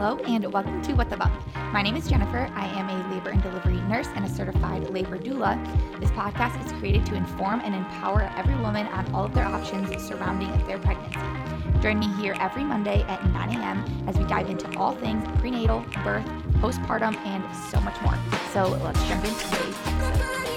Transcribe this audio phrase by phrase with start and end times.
[0.00, 1.34] Hello, and welcome to What the Bump.
[1.72, 2.48] My name is Jennifer.
[2.54, 5.58] I am a labor and delivery nurse and a certified labor doula.
[5.98, 9.90] This podcast is created to inform and empower every woman on all of their options
[10.00, 11.18] surrounding their pregnancy.
[11.82, 14.04] Join me here every Monday at 9 a.m.
[14.06, 16.24] as we dive into all things prenatal, birth,
[16.60, 18.16] postpartum, and so much more.
[18.52, 20.47] So let's jump into today's episode.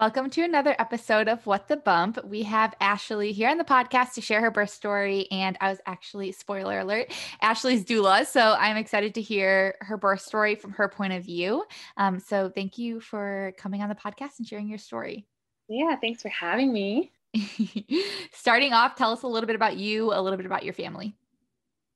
[0.00, 2.24] Welcome to another episode of What the Bump.
[2.24, 5.26] We have Ashley here on the podcast to share her birth story.
[5.32, 7.12] And I was actually, spoiler alert,
[7.42, 8.24] Ashley's doula.
[8.24, 11.64] So I'm excited to hear her birth story from her point of view.
[11.96, 15.26] Um, so thank you for coming on the podcast and sharing your story.
[15.66, 17.10] Yeah, thanks for having me.
[18.32, 21.16] Starting off, tell us a little bit about you, a little bit about your family.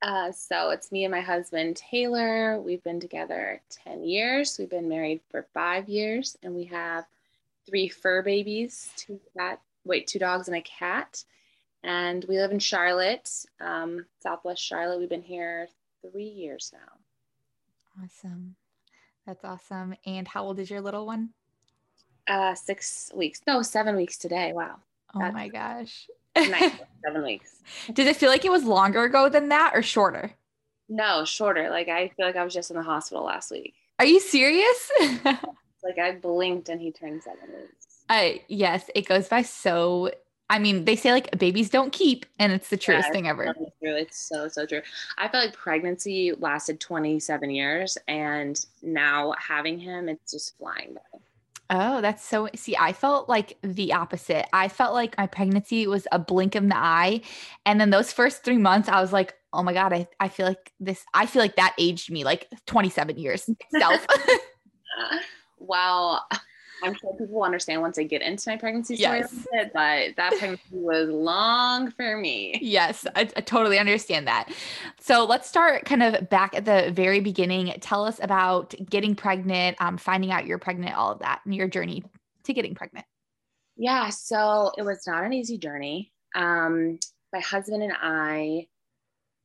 [0.02, 2.60] Uh, so it's me and my husband, Taylor.
[2.60, 4.56] We've been together 10 years.
[4.58, 7.04] We've been married for five years, and we have
[7.68, 11.24] three fur babies, two cat, wait, two dogs and a cat.
[11.84, 13.28] And we live in Charlotte,
[13.60, 14.98] um, Southwest Charlotte.
[15.00, 15.68] We've been here
[16.00, 18.02] three years now.
[18.02, 18.54] Awesome.
[19.26, 19.94] That's awesome.
[20.06, 21.30] And how old is your little one?
[22.28, 23.40] Uh, six weeks.
[23.46, 24.52] No, seven weeks today.
[24.52, 24.76] Wow.
[25.14, 26.08] Oh That's my gosh.
[26.36, 26.72] nice.
[27.04, 27.56] Seven weeks.
[27.92, 30.32] Did it feel like it was longer ago than that or shorter?
[30.88, 31.68] No, shorter.
[31.68, 33.74] Like I feel like I was just in the hospital last week.
[33.98, 34.90] Are you serious?
[35.82, 38.04] Like I blinked and he turned seven weeks.
[38.08, 40.10] I yes, it goes by so.
[40.50, 43.54] I mean, they say like babies don't keep, and it's the truest yeah, thing ever.
[43.54, 43.96] True.
[43.96, 44.82] It's so so true.
[45.16, 51.18] I feel like pregnancy lasted 27 years, and now having him, it's just flying by.
[51.74, 52.50] Oh, that's so.
[52.54, 54.46] See, I felt like the opposite.
[54.52, 57.22] I felt like my pregnancy was a blink of the eye.
[57.64, 60.46] And then those first three months, I was like, oh my God, I, I feel
[60.46, 64.06] like this, I feel like that aged me like 27 years itself.
[65.66, 66.26] while
[66.82, 69.46] I'm sure people will understand once they get into my pregnancy story, yes.
[69.72, 72.58] but that pregnancy was long for me.
[72.60, 74.48] Yes, I, I, totally understand that.
[75.00, 77.72] So let's start kind of back at the very beginning.
[77.80, 81.68] Tell us about getting pregnant, um, finding out you're pregnant, all of that, and your
[81.68, 82.02] journey
[82.44, 83.06] to getting pregnant.
[83.76, 86.12] Yeah, so it was not an easy journey.
[86.34, 86.98] Um,
[87.32, 88.66] my husband and I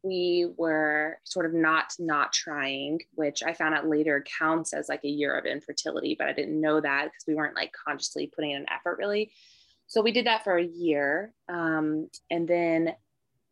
[0.07, 5.03] we were sort of not not trying which i found out later counts as like
[5.03, 8.51] a year of infertility but i didn't know that because we weren't like consciously putting
[8.51, 9.31] in an effort really.
[9.89, 12.93] So we did that for a year um, and then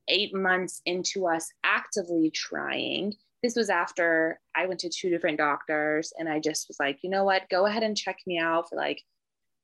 [0.09, 6.13] eight months into us actively trying this was after i went to two different doctors
[6.17, 7.49] and i just was like you know what?
[7.49, 9.01] Go ahead and check me out for like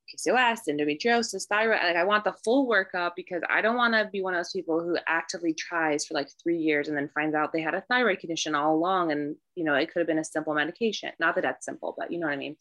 [0.09, 1.79] PCOS, endometriosis, thyroid.
[1.83, 4.51] Like I want the full workup because I don't want to be one of those
[4.51, 7.81] people who actively tries for like three years and then finds out they had a
[7.81, 9.11] thyroid condition all along.
[9.11, 11.11] And, you know, it could have been a simple medication.
[11.19, 12.57] Not that that's simple, but you know what I mean?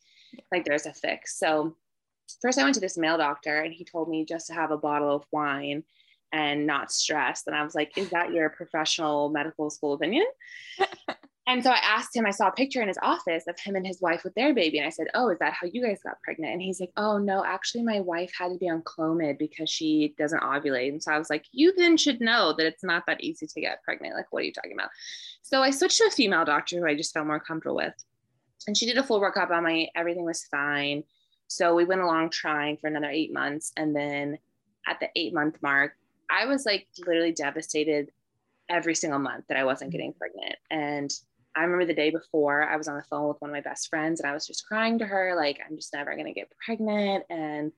[0.52, 1.38] Like there's a fix.
[1.38, 1.76] So
[2.40, 4.78] first I went to this male doctor and he told me just to have a
[4.78, 5.84] bottle of wine
[6.32, 7.44] and not stress.
[7.46, 10.26] And I was like, is that your professional medical school opinion?
[11.46, 13.86] And so I asked him, I saw a picture in his office of him and
[13.86, 14.78] his wife with their baby.
[14.78, 16.52] And I said, Oh, is that how you guys got pregnant?
[16.52, 20.14] And he's like, Oh, no, actually, my wife had to be on Clomid because she
[20.16, 20.90] doesn't ovulate.
[20.90, 23.60] And so I was like, You then should know that it's not that easy to
[23.60, 24.14] get pregnant.
[24.14, 24.90] Like, what are you talking about?
[25.42, 27.94] So I switched to a female doctor who I just felt more comfortable with.
[28.66, 31.02] And she did a full workup on my, everything was fine.
[31.48, 33.72] So we went along trying for another eight months.
[33.76, 34.38] And then
[34.86, 35.94] at the eight month mark,
[36.30, 38.12] I was like literally devastated
[38.68, 40.56] every single month that I wasn't getting pregnant.
[40.70, 41.12] And
[41.56, 43.88] I remember the day before I was on the phone with one of my best
[43.88, 46.52] friends and I was just crying to her, like, I'm just never going to get
[46.64, 47.24] pregnant.
[47.28, 47.72] And,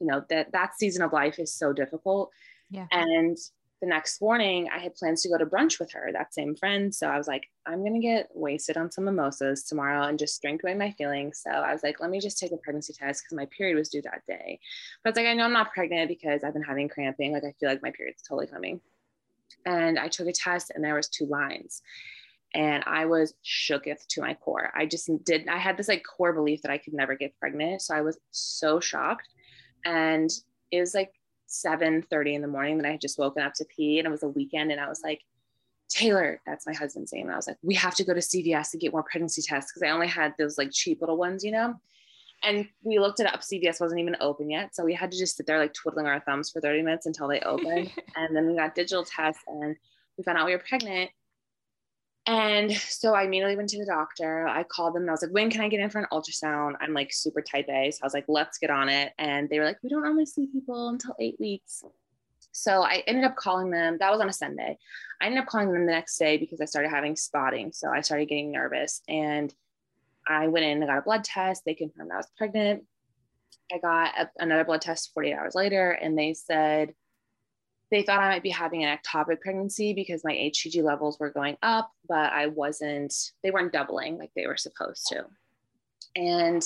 [0.00, 2.30] you know, that that season of life is so difficult.
[2.70, 2.86] Yeah.
[2.92, 3.36] And
[3.80, 6.94] the next morning I had plans to go to brunch with her, that same friend.
[6.94, 10.40] So I was like, I'm going to get wasted on some mimosas tomorrow and just
[10.40, 11.42] drink away my feelings.
[11.44, 13.88] So I was like, let me just take a pregnancy test because my period was
[13.88, 14.60] due that day.
[15.02, 17.32] But it's like, I know I'm not pregnant because I've been having cramping.
[17.32, 18.80] Like, I feel like my period's totally coming.
[19.66, 21.82] And I took a test and there was two lines
[22.54, 24.70] and I was shooketh to my core.
[24.74, 27.82] I just did I had this like core belief that I could never get pregnant.
[27.82, 29.28] So I was so shocked.
[29.84, 30.30] And
[30.70, 31.12] it was like
[31.46, 34.10] 7 30 in the morning that I had just woken up to pee and it
[34.10, 35.20] was a weekend and I was like,
[35.88, 37.26] Taylor, that's my husband's name.
[37.26, 39.70] And I was like, we have to go to CVS to get more pregnancy tests
[39.72, 41.74] because I only had those like cheap little ones, you know?
[42.42, 43.40] And we looked it up.
[43.40, 44.74] CVS wasn't even open yet.
[44.74, 47.28] So we had to just sit there like twiddling our thumbs for 30 minutes until
[47.28, 47.92] they opened.
[48.16, 49.76] and then we got digital tests and
[50.18, 51.10] we found out we were pregnant.
[52.26, 54.48] And so I immediately went to the doctor.
[54.48, 56.74] I called them and I was like, when can I get in for an ultrasound?
[56.80, 57.90] I'm like super type A.
[57.90, 59.12] So I was like, let's get on it.
[59.18, 61.84] And they were like, we don't normally see people until eight weeks.
[62.52, 63.98] So I ended up calling them.
[64.00, 64.78] That was on a Sunday.
[65.20, 67.70] I ended up calling them the next day because I started having spotting.
[67.72, 69.02] So I started getting nervous.
[69.08, 69.54] And
[70.26, 71.64] I went in and got a blood test.
[71.64, 72.84] They confirmed I was pregnant.
[73.72, 76.94] I got a, another blood test 48 hours later, and they said,
[77.90, 81.56] they thought I might be having an ectopic pregnancy because my HCG levels were going
[81.62, 85.24] up, but I wasn't, they weren't doubling like they were supposed to.
[86.16, 86.64] And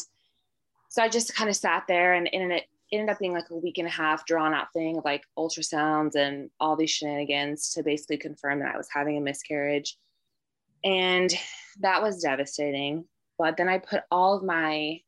[0.89, 3.57] so I just kind of sat there and, and it ended up being like a
[3.57, 7.83] week and a half drawn out thing of like ultrasounds and all these shenanigans to
[7.83, 9.97] basically confirm that I was having a miscarriage.
[10.83, 11.33] And
[11.81, 13.05] that was devastating.
[13.39, 15.01] But then I put all of my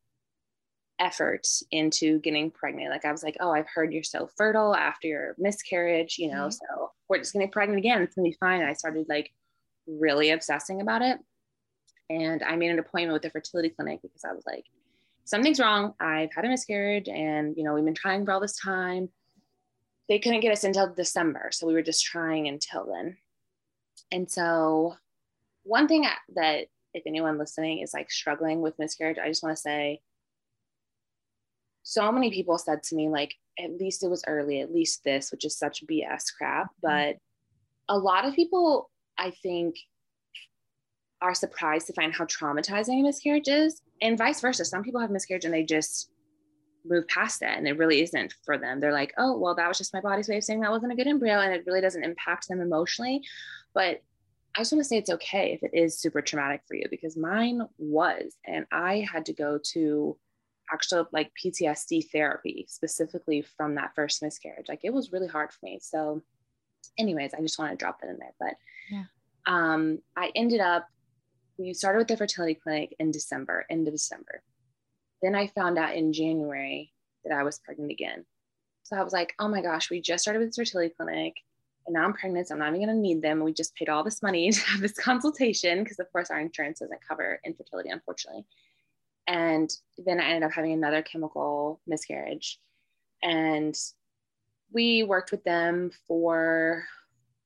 [1.02, 2.90] effort into getting pregnant.
[2.90, 6.46] Like I was like, oh, I've heard you're so fertile after your miscarriage, you know,
[6.46, 6.50] mm-hmm.
[6.50, 8.02] so we're just gonna get pregnant again.
[8.02, 8.60] It's gonna be fine.
[8.60, 9.32] And I started like
[9.87, 11.19] really obsessing about it.
[12.08, 14.64] And I made an appointment with the fertility clinic because I was like,
[15.25, 15.94] something's wrong.
[15.99, 19.08] I've had a miscarriage and, you know, we've been trying for all this time.
[20.08, 21.50] They couldn't get us until December.
[21.52, 23.16] So we were just trying until then.
[24.10, 24.96] And so,
[25.64, 29.60] one thing that, if anyone listening is like struggling with miscarriage, I just want to
[29.60, 30.02] say
[31.82, 35.31] so many people said to me, like, at least it was early, at least this,
[35.31, 36.67] which is such BS crap.
[36.67, 36.81] Mm-hmm.
[36.82, 37.17] But
[37.88, 39.76] a lot of people, I think,
[41.20, 44.64] are surprised to find how traumatizing a miscarriage is, and vice versa.
[44.64, 46.11] Some people have miscarriage and they just
[46.84, 48.81] move past it, and it really isn't for them.
[48.81, 50.96] They're like, oh, well, that was just my body's way of saying that wasn't a
[50.96, 53.23] good embryo, and it really doesn't impact them emotionally.
[53.75, 54.02] But
[54.56, 57.17] I just want to say it's okay if it is super traumatic for you because
[57.17, 60.17] mine was, and I had to go to
[60.70, 64.66] actual like PTSD therapy specifically from that first miscarriage.
[64.68, 65.78] Like it was really hard for me.
[65.82, 66.22] So,
[66.98, 68.34] anyways, I just want to drop that in there.
[68.38, 68.54] But
[68.90, 69.04] yeah.
[69.46, 70.86] um, I ended up,
[71.58, 74.42] we started with the fertility clinic in December, end of December.
[75.22, 76.92] Then I found out in January
[77.24, 78.24] that I was pregnant again.
[78.82, 81.34] So I was like, oh my gosh, we just started with this fertility clinic
[81.86, 82.48] and now I'm pregnant.
[82.48, 83.42] So I'm not even going to need them.
[83.42, 86.80] We just paid all this money to have this consultation because, of course, our insurance
[86.80, 88.44] doesn't cover infertility, unfortunately.
[89.32, 92.61] And then I ended up having another chemical miscarriage.
[93.23, 93.75] And
[94.70, 96.84] we worked with them for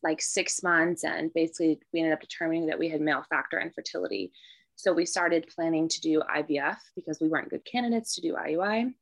[0.03, 1.05] like six months.
[1.05, 4.33] And basically, we ended up determining that we had male factor infertility.
[4.75, 8.93] So we started planning to do IVF because we weren't good candidates to do IUI.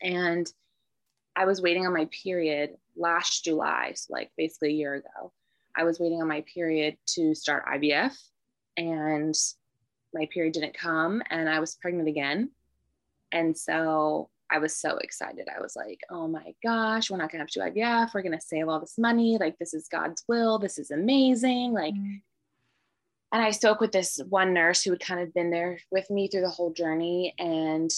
[0.00, 0.50] And
[1.36, 5.34] I was waiting on my period last July, so like basically a year ago.
[5.76, 8.16] I was waiting on my period to start IVF.
[8.78, 9.34] And
[10.16, 12.50] my period didn't come and I was pregnant again.
[13.32, 15.48] And so I was so excited.
[15.54, 18.14] I was like, oh my gosh, we're not gonna have to do IVF.
[18.14, 19.38] We're gonna save all this money.
[19.38, 20.58] Like, this is God's will.
[20.58, 21.72] This is amazing.
[21.72, 22.16] Like, mm-hmm.
[23.32, 26.28] and I spoke with this one nurse who had kind of been there with me
[26.28, 27.34] through the whole journey.
[27.38, 27.90] And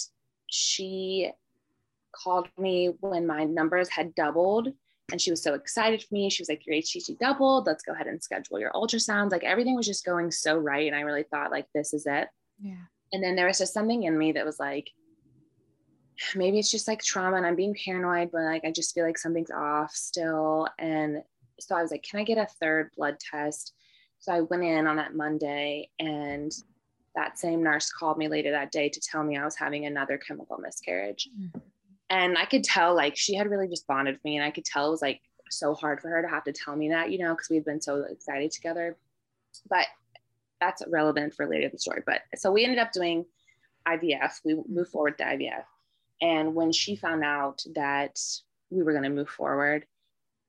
[0.47, 1.31] she
[2.11, 4.69] called me when my numbers had doubled
[5.11, 6.29] and she was so excited for me.
[6.29, 7.65] She was like, Your HCG doubled.
[7.65, 9.31] Let's go ahead and schedule your ultrasounds.
[9.31, 10.87] Like everything was just going so right.
[10.87, 12.27] And I really thought, like, this is it.
[12.61, 12.75] Yeah.
[13.13, 14.89] And then there was just something in me that was like,
[16.35, 19.17] maybe it's just like trauma and I'm being paranoid, but like I just feel like
[19.17, 20.67] something's off still.
[20.77, 21.23] And
[21.59, 23.73] so I was like, Can I get a third blood test?
[24.19, 26.51] So I went in on that Monday and
[27.15, 30.17] that same nurse called me later that day to tell me I was having another
[30.17, 31.29] chemical miscarriage.
[31.37, 31.59] Mm-hmm
[32.09, 34.65] and I could tell like she had really just bonded with me, and I could
[34.65, 37.19] tell it was like so hard for her to have to tell me that, you
[37.19, 38.97] know, because we had been so excited together.
[39.69, 39.87] But
[40.59, 42.03] that's relevant for later in the story.
[42.05, 43.25] But so we ended up doing
[43.87, 44.39] IVF.
[44.43, 45.63] We moved forward to IVF,
[46.21, 48.19] and when she found out that
[48.69, 49.85] we were going to move forward,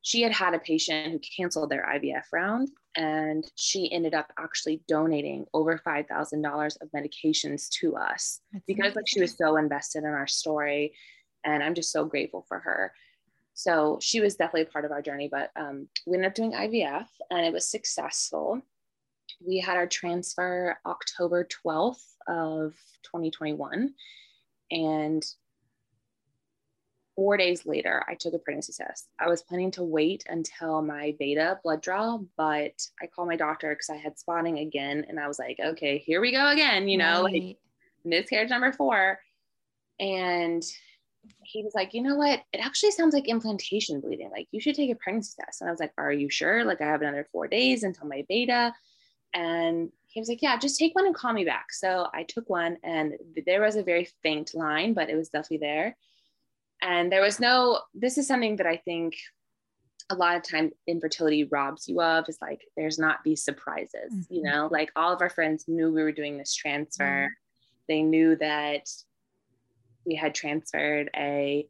[0.02, 4.82] she had had a patient who canceled their IVF round and she ended up actually
[4.88, 8.96] donating over $5,000 of medications to us That's because amazing.
[8.96, 10.94] like she was so invested in our story
[11.44, 12.92] and I'm just so grateful for her.
[13.54, 16.52] So she was definitely a part of our journey, but um, we ended up doing
[16.52, 18.62] IVF and it was successful.
[19.46, 23.92] We had our transfer October 12th of 2021.
[24.70, 25.24] And
[27.16, 29.08] four days later, I took a pregnancy test.
[29.18, 33.70] I was planning to wait until my beta blood draw, but I called my doctor
[33.70, 35.04] because I had spotting again.
[35.08, 37.32] And I was like, okay, here we go again, you know, right.
[37.34, 37.56] like
[38.04, 39.18] miscarriage number four.
[39.98, 40.62] And
[41.42, 42.40] he was like, you know what?
[42.52, 44.30] It actually sounds like implantation bleeding.
[44.30, 45.60] Like you should take a pregnancy test.
[45.60, 46.64] And I was like, are you sure?
[46.64, 48.72] Like I have another four days until my beta.
[49.34, 51.72] And he was like, yeah, just take one and call me back.
[51.72, 53.14] So I took one and
[53.46, 55.96] there was a very faint line, but it was definitely there.
[56.82, 59.16] And there was no, this is something that I think
[60.08, 64.34] a lot of time infertility robs you of is like, there's not these surprises, mm-hmm.
[64.34, 67.04] you know, like all of our friends knew we were doing this transfer.
[67.04, 67.32] Mm-hmm.
[67.88, 68.88] They knew that
[70.10, 71.66] we had transferred a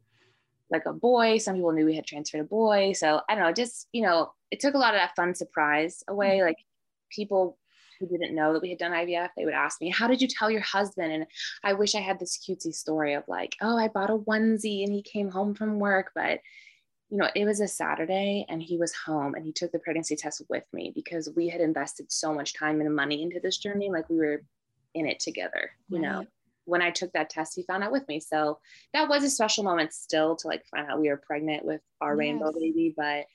[0.71, 1.37] like a boy.
[1.37, 2.93] Some people knew we had transferred a boy.
[2.93, 6.03] So I don't know, just you know, it took a lot of that fun surprise
[6.07, 6.37] away.
[6.37, 6.47] Mm-hmm.
[6.47, 6.57] Like
[7.11, 7.59] people
[7.99, 10.27] who didn't know that we had done IVF, they would ask me, How did you
[10.27, 11.11] tell your husband?
[11.13, 11.27] And
[11.63, 14.91] I wish I had this cutesy story of like, oh, I bought a onesie and
[14.91, 16.11] he came home from work.
[16.15, 16.39] But
[17.11, 20.15] you know, it was a Saturday and he was home and he took the pregnancy
[20.15, 23.91] test with me because we had invested so much time and money into this journey.
[23.91, 24.43] Like we were
[24.95, 26.01] in it together, you right.
[26.01, 26.25] know.
[26.65, 28.19] When I took that test, he found out with me.
[28.19, 28.59] So
[28.93, 32.13] that was a special moment still to like find out we were pregnant with our
[32.13, 32.19] yes.
[32.19, 33.25] rainbow baby, but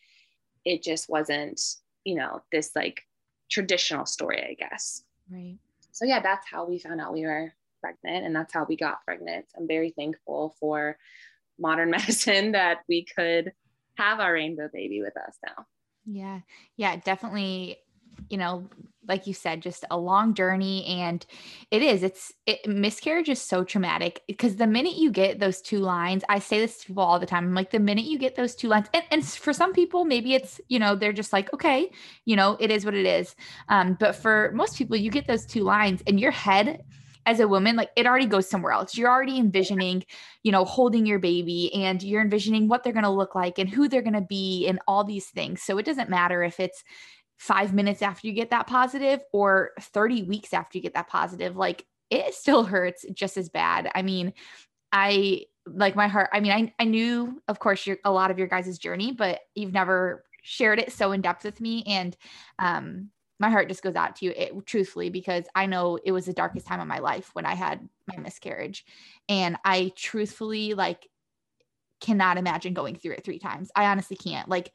[0.65, 1.61] it just wasn't,
[2.05, 3.03] you know, this like
[3.51, 5.03] traditional story, I guess.
[5.31, 5.59] Right.
[5.93, 9.05] So yeah, that's how we found out we were pregnant and that's how we got
[9.05, 9.47] pregnant.
[9.57, 10.99] I'm very thankful for
[11.59, 13.53] modern medicine that we could
[13.97, 15.67] have our rainbow baby with us now.
[16.05, 16.41] Yeah.
[16.77, 17.79] Yeah, definitely,
[18.29, 18.69] you know,
[19.09, 20.85] like you said, just a long journey.
[20.87, 21.25] And
[21.71, 25.79] it is, it's it, miscarriage is so traumatic because the minute you get those two
[25.79, 27.45] lines, I say this to people all the time.
[27.45, 30.35] I'm like, the minute you get those two lines, and, and for some people, maybe
[30.35, 31.91] it's, you know, they're just like, okay,
[32.25, 33.37] you know, it is what it is.
[33.69, 36.83] Um, but for most people, you get those two lines and your head
[37.27, 38.97] as a woman, like it already goes somewhere else.
[38.97, 40.05] You're already envisioning,
[40.45, 43.69] you know, holding your baby and you're envisioning what they're going to look like and
[43.69, 45.61] who they're going to be and all these things.
[45.61, 46.85] So it doesn't matter if it's
[47.37, 51.57] five minutes after you get that positive or 30 weeks after you get that positive,
[51.57, 53.91] like it still hurts just as bad.
[53.95, 54.33] I mean,
[54.93, 56.31] I like my heart.
[56.33, 59.41] I mean, I, I knew, of course, your, a lot of your guys' journey, but
[59.55, 61.83] you've never shared it so in depth with me.
[61.87, 62.17] And,
[62.59, 66.27] um, my heart just goes out to you it, truthfully because I know it was
[66.27, 68.85] the darkest time of my life when I had my miscarriage
[69.29, 71.07] and I truthfully like
[72.01, 73.71] cannot imagine going through it three times.
[73.75, 74.49] I honestly can't.
[74.49, 74.73] Like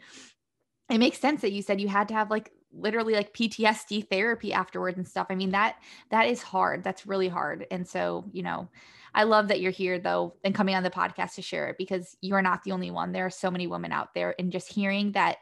[0.89, 4.53] it makes sense that you said you had to have like literally like PTSD therapy
[4.53, 5.27] afterwards and stuff.
[5.29, 5.77] I mean that
[6.09, 6.83] that is hard.
[6.83, 7.65] That's really hard.
[7.71, 8.69] And so, you know,
[9.13, 12.15] I love that you're here though and coming on the podcast to share it because
[12.21, 13.11] you are not the only one.
[13.11, 15.38] There are so many women out there and just hearing that,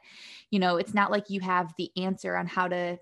[0.49, 2.97] you know, it's not like you have the answer on how to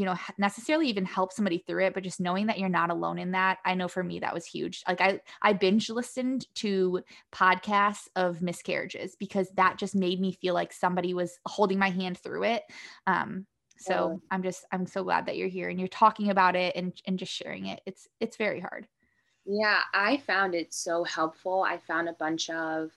[0.00, 3.18] you know necessarily even help somebody through it but just knowing that you're not alone
[3.18, 4.82] in that i know for me that was huge.
[4.88, 10.54] Like i i binge listened to podcasts of miscarriages because that just made me feel
[10.54, 12.62] like somebody was holding my hand through it.
[13.06, 13.46] Um
[13.78, 16.94] so i'm just i'm so glad that you're here and you're talking about it and
[17.06, 17.82] and just sharing it.
[17.84, 18.86] It's it's very hard.
[19.44, 21.62] Yeah, I found it so helpful.
[21.62, 22.90] I found a bunch of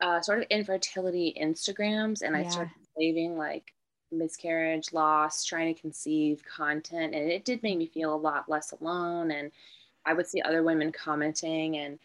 [0.00, 2.46] uh, sort of infertility Instagrams and yeah.
[2.46, 3.72] I started saving like
[4.10, 7.14] miscarriage, loss, trying to conceive content.
[7.14, 9.30] And it did make me feel a lot less alone.
[9.30, 9.50] And
[10.04, 11.76] I would see other women commenting.
[11.76, 11.98] And,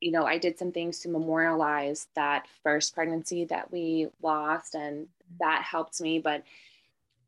[0.00, 4.74] you know, I did some things to memorialize that first pregnancy that we lost.
[4.74, 5.36] And mm-hmm.
[5.40, 6.18] that helped me.
[6.18, 6.42] But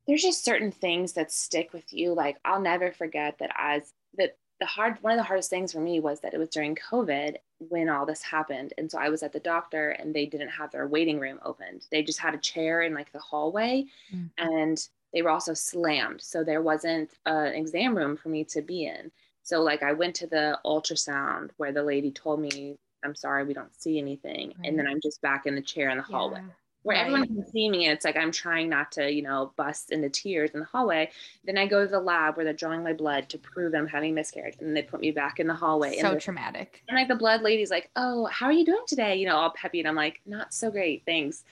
[0.06, 2.14] there's just certain things that stick with you.
[2.14, 5.80] Like I'll never forget that as that the hard one of the hardest things for
[5.80, 7.36] me was that it was during COVID
[7.68, 8.72] when all this happened.
[8.78, 11.84] And so I was at the doctor and they didn't have their waiting room opened.
[11.90, 14.28] They just had a chair in like the hallway mm-hmm.
[14.38, 16.22] and they were also slammed.
[16.22, 19.12] So there wasn't an exam room for me to be in.
[19.42, 23.52] So like I went to the ultrasound where the lady told me, I'm sorry, we
[23.52, 24.54] don't see anything.
[24.56, 24.68] Right.
[24.68, 26.40] And then I'm just back in the chair in the hallway.
[26.40, 27.06] Yeah where right.
[27.06, 30.08] everyone can see me and it's like i'm trying not to you know bust into
[30.08, 31.10] tears in the hallway.
[31.44, 34.14] Then i go to the lab where they're drawing my blood to prove i'm having
[34.14, 36.82] miscarriage and they put me back in the hallway so and traumatic.
[36.88, 39.16] And like the blood lady's like oh how are you doing today?
[39.16, 41.42] You know all peppy and i'm like not so great thanks.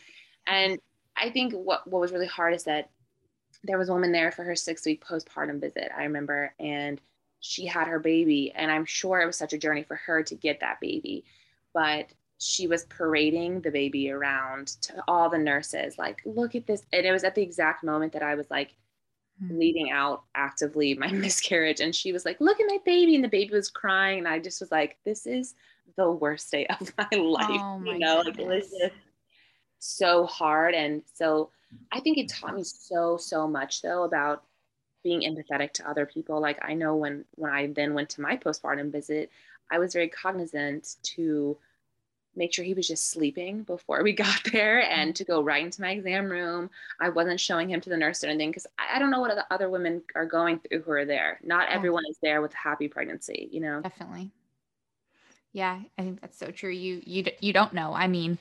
[0.46, 0.78] And
[1.16, 2.90] i think what what was really hard is that
[3.64, 7.00] there was a woman there for her six week postpartum visit i remember and
[7.40, 10.34] she had her baby and i'm sure it was such a journey for her to
[10.34, 11.24] get that baby.
[11.74, 12.08] But
[12.42, 16.82] she was parading the baby around to all the nurses, like, look at this.
[16.92, 18.74] And it was at the exact moment that I was like
[19.40, 19.58] mm-hmm.
[19.58, 21.80] leading out actively my miscarriage.
[21.80, 23.14] And she was like, look at my baby.
[23.14, 24.18] And the baby was crying.
[24.18, 25.54] And I just was like, this is
[25.96, 27.46] the worst day of my life.
[27.48, 28.36] Oh my you know, goodness.
[28.36, 28.94] like it was just
[29.78, 30.74] so hard.
[30.74, 31.50] And so
[31.92, 34.42] I think it taught me so, so much though about
[35.04, 36.40] being empathetic to other people.
[36.40, 39.30] Like I know when when I then went to my postpartum visit,
[39.70, 41.56] I was very cognizant to
[42.34, 45.14] make sure he was just sleeping before we got there and mm-hmm.
[45.14, 46.70] to go right into my exam room.
[47.00, 49.34] I wasn't showing him to the nurse or anything because I, I, don't know what
[49.34, 51.38] the other women are going through who are there.
[51.42, 51.74] Not yeah.
[51.74, 53.80] everyone is there with a happy pregnancy, you know?
[53.80, 54.30] Definitely.
[55.52, 56.70] Yeah, I think that's so true.
[56.70, 57.92] You you you don't know.
[57.92, 58.38] I mean,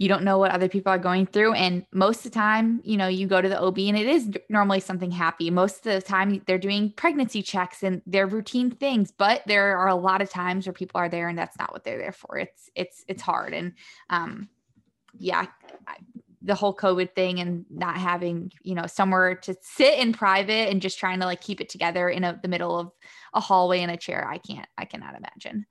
[0.00, 1.52] you don't know what other people are going through.
[1.52, 4.30] And most of the time you know you go to the ob and it is
[4.48, 5.50] normally something happy.
[5.50, 9.88] Most of the time they're doing pregnancy checks and their routine things but there are
[9.88, 12.38] a lot of times where people are there and that's not what they're there for.
[12.38, 13.52] It's it's it's hard.
[13.52, 13.74] And
[14.08, 14.48] um
[15.18, 15.46] yeah
[16.42, 20.80] the whole covid thing and not having you know somewhere to sit in private and
[20.80, 22.90] just trying to like keep it together in a, the middle of
[23.34, 25.66] a hallway in a chair i can't i cannot imagine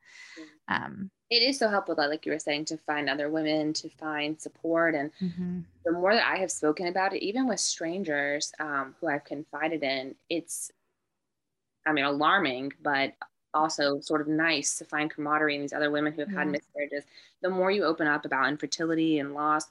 [0.69, 3.89] um it is so helpful that like you were saying to find other women to
[3.89, 5.59] find support and mm-hmm.
[5.85, 9.83] the more that i have spoken about it even with strangers um, who i've confided
[9.83, 10.71] in it's
[11.85, 13.13] i mean alarming but
[13.53, 17.03] also sort of nice to find camaraderie in these other women who have had miscarriages.
[17.41, 19.65] The more you open up about infertility and loss,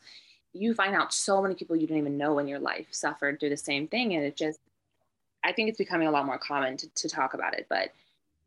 [0.53, 3.51] you find out so many people you didn't even know in your life suffered through
[3.51, 4.15] the same thing.
[4.15, 4.59] And it just,
[5.45, 7.67] I think it's becoming a lot more common to, to talk about it.
[7.69, 7.93] But,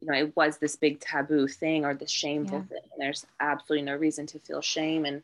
[0.02, 2.64] you know, it was this big taboo thing or this shameful yeah.
[2.64, 2.90] thing.
[2.92, 5.06] And there's absolutely no reason to feel shame.
[5.06, 5.22] And,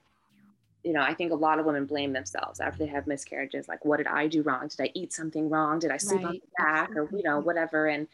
[0.84, 3.68] you know, I think a lot of women blame themselves after they have miscarriages.
[3.68, 4.68] Like, what did I do wrong?
[4.68, 5.80] Did I eat something wrong?
[5.80, 6.28] Did I sleep right.
[6.28, 7.88] on the back or, you know, whatever?
[7.88, 8.08] And,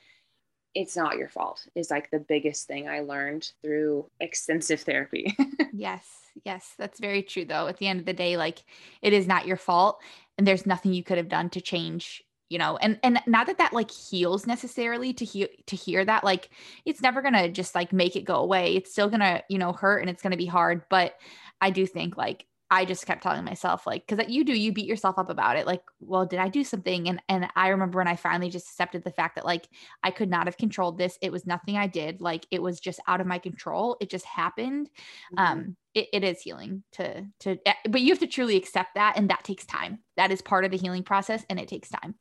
[0.76, 5.36] it's not your fault is like the biggest thing I learned through extensive therapy.
[5.74, 6.08] yes,
[6.44, 7.68] yes, that's very true though.
[7.68, 8.64] At the end of the day, like
[9.02, 10.02] it is not your fault
[10.38, 13.58] and there's nothing you could have done to change you know and and not that
[13.58, 16.52] that like heals necessarily to hear to hear that like
[16.86, 18.76] it's never gonna just like make it go away.
[18.76, 21.16] It's still gonna you know hurt and it's gonna be hard but
[21.62, 24.74] i do think like I just kept telling myself like because that you do you
[24.74, 27.08] beat yourself up about it like well did I do something?
[27.08, 29.68] And and I remember when I finally just accepted the fact that like
[30.02, 31.20] I could not have controlled this.
[31.22, 32.20] It was nothing I did.
[32.20, 33.96] Like it was just out of my control.
[34.02, 34.90] It just happened.
[35.38, 35.40] Mm-hmm.
[35.40, 39.30] um it, it is healing to to but you have to truly accept that and
[39.30, 40.00] that takes time.
[40.18, 42.16] That is part of the healing process and it takes time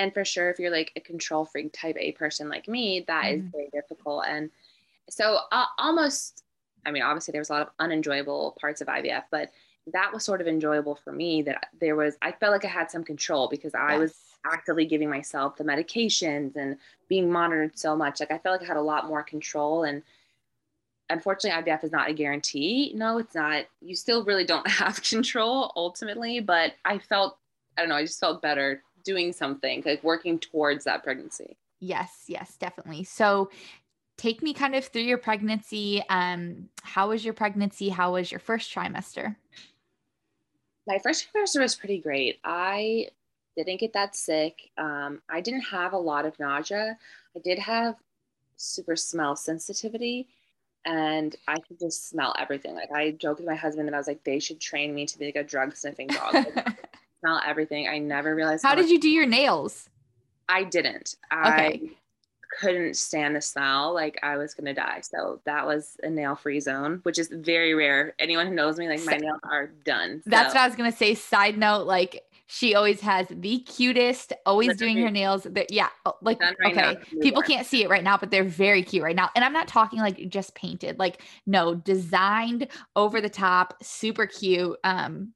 [0.00, 3.24] and for sure if you're like a control freak type A person like me that
[3.24, 3.46] mm-hmm.
[3.46, 4.24] is very difficult.
[4.26, 4.50] And
[5.10, 6.42] so uh, almost
[6.86, 9.50] I mean obviously there was a lot of unenjoyable parts of IVF but
[9.92, 12.90] that was sort of enjoyable for me that there was i felt like i had
[12.90, 14.00] some control because i yes.
[14.00, 14.14] was
[14.46, 16.76] actively giving myself the medications and
[17.08, 18.20] being monitored so much.
[18.20, 19.84] Like i felt like i had a lot more control.
[19.84, 20.02] And
[21.10, 22.92] unfortunately ivf is not a guarantee.
[22.94, 23.64] No it's not.
[23.80, 27.36] You still really don't have control ultimately but i felt
[27.76, 32.24] i don't know i just felt better doing something like working towards that pregnancy yes
[32.26, 33.50] yes definitely so
[34.16, 38.40] take me kind of through your pregnancy um how was your pregnancy how was your
[38.40, 39.36] first trimester
[40.86, 42.40] my first trimester was pretty great.
[42.42, 43.08] I
[43.56, 44.70] didn't get that sick.
[44.76, 46.98] Um, I didn't have a lot of nausea.
[47.36, 47.94] I did have
[48.56, 50.28] super smell sensitivity
[50.84, 52.74] and I could just smell everything.
[52.74, 55.18] Like I joked with my husband and I was like, they should train me to
[55.18, 56.34] be like a drug sniffing dog.
[56.56, 56.89] Like,
[57.20, 57.88] smell everything.
[57.88, 58.62] I never realized.
[58.62, 59.88] How, how did much- you do your nails?
[60.48, 61.16] I didn't.
[61.32, 61.80] Okay.
[61.82, 61.90] I
[62.58, 63.94] couldn't stand the smell.
[63.94, 65.00] Like I was gonna die.
[65.02, 68.14] So that was a nail free zone, which is very rare.
[68.18, 70.22] Anyone who knows me, like my nails are done.
[70.26, 71.14] That's what I was gonna say.
[71.14, 74.94] Side note, like she always has the cutest, always Literally.
[74.94, 75.44] doing her nails.
[75.44, 78.82] That yeah, oh, like right okay, people can't see it right now, but they're very
[78.82, 79.30] cute right now.
[79.36, 82.66] And I'm not talking like just painted, like no, designed
[82.96, 84.76] over the top, super cute.
[84.82, 85.32] Um,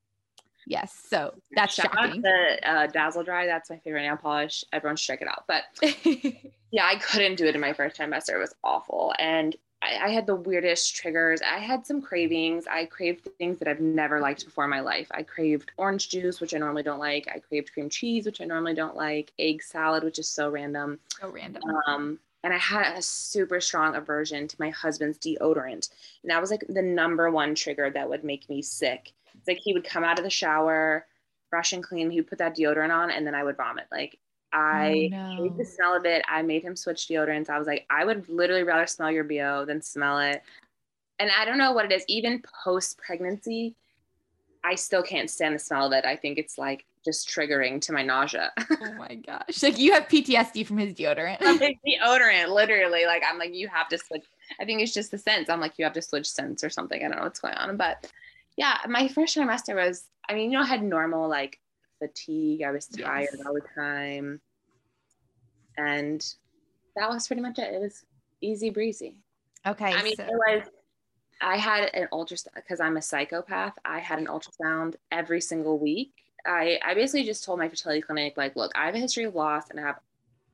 [0.67, 0.95] Yes.
[1.09, 2.23] So that's Shout shocking.
[2.23, 3.47] the uh, Dazzle Dry.
[3.47, 4.65] That's my favorite nail polish.
[4.73, 5.45] Everyone should check it out.
[5.47, 5.65] But
[6.71, 8.35] yeah, I couldn't do it in my first trimester.
[8.35, 9.15] It was awful.
[9.19, 11.43] And I, I, had the weirdest triggers.
[11.43, 12.67] I had some cravings.
[12.67, 15.09] I craved things that I've never liked before in my life.
[15.13, 17.29] I craved orange juice, which I normally don't like.
[17.35, 19.33] I craved cream cheese, which I normally don't like.
[19.39, 20.99] Egg salad, which is so random.
[21.21, 21.63] So random.
[21.87, 25.91] Um, and I had a super strong aversion to my husband's deodorant.
[26.23, 29.13] And that was like the number one trigger that would make me sick
[29.45, 31.07] it's like he would come out of the shower,
[31.51, 33.85] brush and clean, he would put that deodorant on, and then I would vomit.
[33.93, 34.19] Like
[34.55, 35.43] I oh, no.
[35.43, 36.25] hate the smell of it.
[36.27, 37.51] I made him switch deodorants.
[37.51, 40.43] I was like, I would literally rather smell your BO than smell it.
[41.19, 43.77] And I don't know what it is, even post pregnancy,
[44.65, 46.07] I still can't stand the smell of it.
[46.07, 48.51] I think it's like just triggering to my nausea.
[48.71, 49.63] oh my gosh.
[49.63, 51.41] Like you have PTSD from his deodorant.
[51.41, 51.61] his
[52.01, 53.05] deodorant, literally.
[53.05, 54.25] Like I'm like, you have to switch.
[54.59, 55.51] I think it's just the scents.
[55.51, 56.99] I'm like, you have to switch scents or something.
[56.99, 57.77] I don't know what's going on.
[57.77, 58.11] But
[58.57, 61.59] yeah, my first trimester was, I mean, you know, I had normal like
[61.99, 62.63] fatigue.
[62.63, 63.47] I was tired yes.
[63.47, 64.41] all the time.
[65.77, 66.25] And
[66.97, 67.75] that was pretty much it.
[67.75, 68.05] It was
[68.41, 69.17] easy breezy.
[69.67, 69.93] Okay.
[69.93, 70.69] I mean, so- it was,
[71.41, 73.75] I had an ultrasound because I'm a psychopath.
[73.85, 76.13] I had an ultrasound every single week.
[76.47, 79.35] I, I basically just told my fertility clinic, like, look, I have a history of
[79.35, 79.99] loss and I have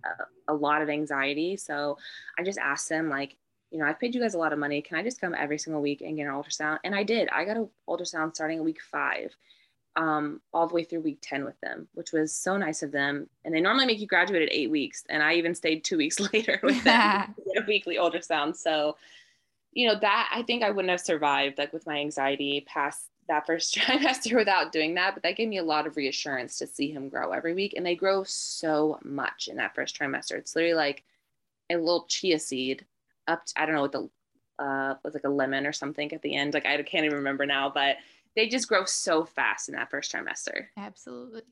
[0.04, 1.56] a, a lot of anxiety.
[1.56, 1.98] So
[2.38, 3.36] I just asked them, like,
[3.70, 4.82] you know, I've paid you guys a lot of money.
[4.82, 6.78] Can I just come every single week and get an ultrasound?
[6.84, 7.28] And I did.
[7.30, 9.34] I got an ultrasound starting at week five,
[9.96, 13.28] um, all the way through week 10 with them, which was so nice of them.
[13.44, 15.04] And they normally make you graduate at eight weeks.
[15.08, 18.56] And I even stayed two weeks later with them a weekly ultrasound.
[18.56, 18.96] So,
[19.72, 23.46] you know, that I think I wouldn't have survived like with my anxiety past that
[23.46, 25.14] first trimester without doing that.
[25.14, 27.74] But that gave me a lot of reassurance to see him grow every week.
[27.76, 30.32] And they grow so much in that first trimester.
[30.32, 31.04] It's literally like
[31.70, 32.84] a little chia seed
[33.30, 34.10] up to, I don't know what the
[34.58, 36.52] uh was like a lemon or something at the end.
[36.54, 37.96] Like I can't even remember now, but
[38.36, 40.66] they just grow so fast in that first trimester.
[40.76, 41.42] Absolutely.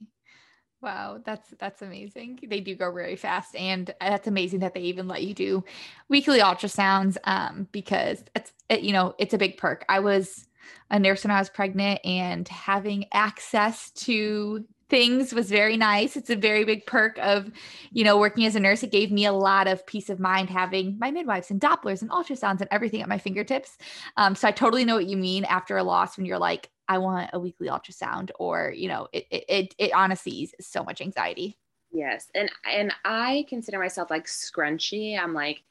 [0.80, 2.38] Wow, that's that's amazing.
[2.46, 5.64] They do grow very fast, and that's amazing that they even let you do
[6.08, 7.16] weekly ultrasounds.
[7.24, 9.84] Um, because it's it, you know it's a big perk.
[9.88, 10.46] I was
[10.90, 16.16] a nurse when I was pregnant, and having access to things was very nice.
[16.16, 17.50] It's a very big perk of,
[17.92, 18.82] you know, working as a nurse.
[18.82, 22.10] It gave me a lot of peace of mind having my midwives and Dopplers and
[22.10, 23.76] ultrasounds and everything at my fingertips.
[24.16, 26.98] Um, so I totally know what you mean after a loss when you're like, I
[26.98, 31.02] want a weekly ultrasound, or you know, it it it, it honestly eases so much
[31.02, 31.58] anxiety.
[31.92, 35.18] Yes, and and I consider myself like scrunchy.
[35.18, 35.62] I'm like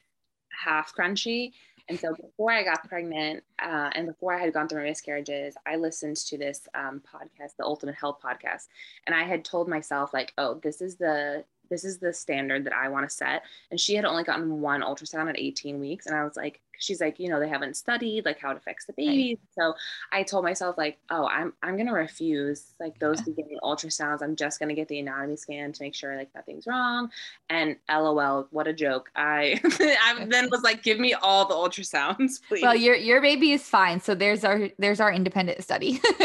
[0.50, 1.52] half crunchy.
[1.88, 5.54] And so before I got pregnant uh, and before I had gone through my miscarriages,
[5.66, 8.68] I listened to this um, podcast, the Ultimate Health Podcast,
[9.06, 12.72] and I had told myself like, oh, this is the this is the standard that
[12.72, 13.42] I want to set.
[13.70, 17.00] And she had only gotten one ultrasound at 18 weeks, and I was like, she's
[17.00, 19.38] like, you know, they haven't studied like how it affects the baby.
[19.38, 19.40] Right.
[19.58, 19.74] So
[20.12, 24.22] I told myself like, oh, I'm I'm gonna refuse like those beginning ultrasounds.
[24.22, 27.10] I'm just gonna get the anatomy scan to make sure like nothing's wrong.
[27.50, 29.10] And LOL, what a joke.
[29.16, 32.62] I I then was like, give me all the ultrasounds, please.
[32.62, 34.00] Well, your your baby is fine.
[34.00, 36.00] So there's our there's our independent study.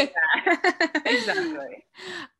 [1.04, 1.84] exactly.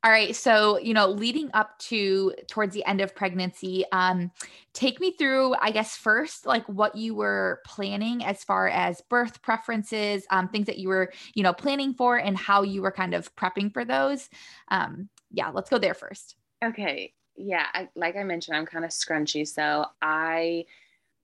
[0.03, 0.35] All right.
[0.37, 4.31] So, you know, leading up to towards the end of pregnancy, um,
[4.75, 9.43] take me through, I guess, first, like what you were planning as far as birth
[9.43, 13.15] preferences, um, things that you were, you know, planning for and how you were kind
[13.15, 14.29] of prepping for those.
[14.69, 16.37] Um, yeah, let's go there first.
[16.65, 17.13] Okay.
[17.37, 17.67] Yeah.
[17.73, 19.47] I, like I mentioned, I'm kind of scrunchy.
[19.47, 20.67] So I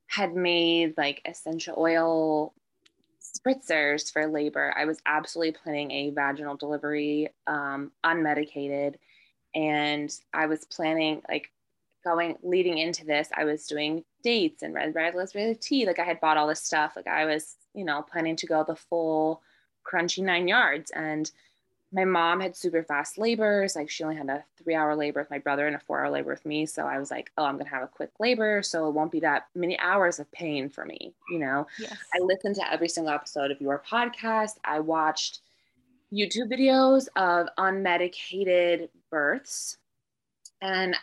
[0.06, 2.52] had made like essential oil
[3.20, 4.74] spritzers for labor.
[4.76, 8.96] I was absolutely planning a vaginal delivery, um, unmedicated.
[9.54, 11.50] And I was planning, like,
[12.04, 15.86] going leading into this, I was doing dates and red red with tea.
[15.86, 16.94] Like, I had bought all this stuff.
[16.96, 19.42] Like, I was, you know, planning to go the full
[19.84, 20.90] crunchy nine yards.
[20.90, 21.30] And
[21.92, 23.74] my mom had super fast labors.
[23.74, 26.10] Like she only had a three hour labor with my brother and a four hour
[26.10, 26.66] labor with me.
[26.66, 28.62] So I was like, oh, I'm going to have a quick labor.
[28.62, 31.12] So it won't be that many hours of pain for me.
[31.30, 31.96] You know, yes.
[32.14, 34.58] I listened to every single episode of your podcast.
[34.64, 35.40] I watched
[36.12, 39.76] YouTube videos of unmedicated births.
[40.62, 40.94] And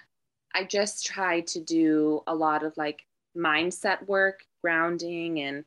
[0.57, 3.05] I just tried to do a lot of like
[3.37, 5.63] mindset work, grounding, and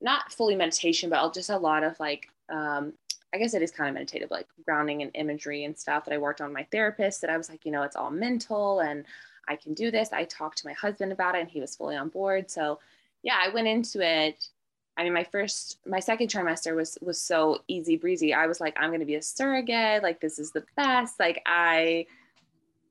[0.00, 2.94] not fully meditation, but just a lot of like um,
[3.32, 6.18] I guess it is kind of meditative, like grounding and imagery and stuff that I
[6.18, 9.04] worked on my therapist that I was like, you know, it's all mental and
[9.48, 10.12] I can do this.
[10.12, 12.50] I talked to my husband about it and he was fully on board.
[12.50, 12.80] So
[13.22, 14.48] yeah, I went into it.
[14.96, 18.34] I mean, my first, my second trimester was was so easy breezy.
[18.34, 20.02] I was like, I'm gonna be a surrogate.
[20.02, 21.18] Like this is the best.
[21.18, 22.06] Like I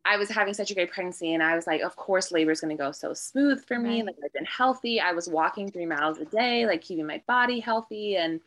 [0.05, 2.59] I was having such a great pregnancy and I was like, of course labor is
[2.59, 3.97] going to go so smooth for me.
[3.99, 4.07] Right.
[4.07, 4.99] Like I've been healthy.
[4.99, 8.17] I was walking three miles a day, like keeping my body healthy.
[8.17, 8.41] And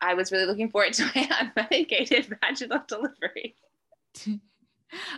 [0.00, 3.56] I was really looking forward to my unmedicated vaginal delivery.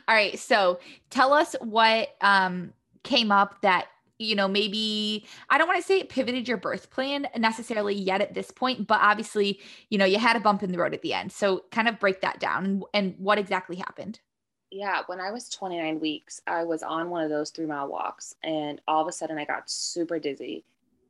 [0.08, 0.38] All right.
[0.38, 2.72] So tell us what um,
[3.04, 3.86] came up that,
[4.18, 8.20] you know, maybe I don't want to say it pivoted your birth plan necessarily yet
[8.20, 11.02] at this point, but obviously, you know, you had a bump in the road at
[11.02, 11.32] the end.
[11.32, 14.20] So kind of break that down and, and what exactly happened.
[14.72, 18.34] Yeah, when I was 29 weeks, I was on one of those three mile walks,
[18.42, 20.64] and all of a sudden I got super dizzy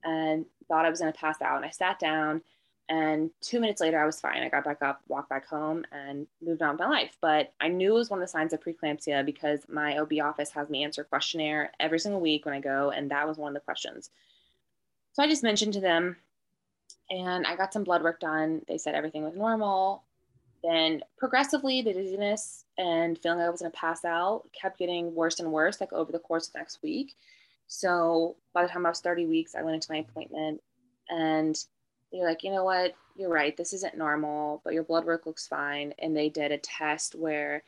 [0.05, 1.57] and thought I was going to pass out.
[1.57, 2.43] And I sat down
[2.89, 4.43] and two minutes later, I was fine.
[4.43, 7.17] I got back up, walked back home, and moved on with my life.
[7.23, 10.51] But I knew it was one of the signs of preeclampsia because my OB office
[10.51, 13.55] has me answer questionnaire every single week when I go, and that was one of
[13.55, 14.11] the questions.
[15.13, 16.17] So I just mentioned to them,
[17.09, 18.63] and I got some blood work done.
[18.67, 20.03] They said everything was normal.
[20.63, 25.15] Then progressively, the dizziness and feeling like I was going to pass out kept getting
[25.15, 27.17] worse and worse, like over the course of next week.
[27.67, 30.61] So by the time I was 30 weeks, I went into my appointment
[31.09, 31.57] and
[32.13, 35.49] they're like, you know what, you're right, this isn't normal, but your blood work looks
[35.49, 35.95] fine.
[35.99, 37.65] And they did a test where,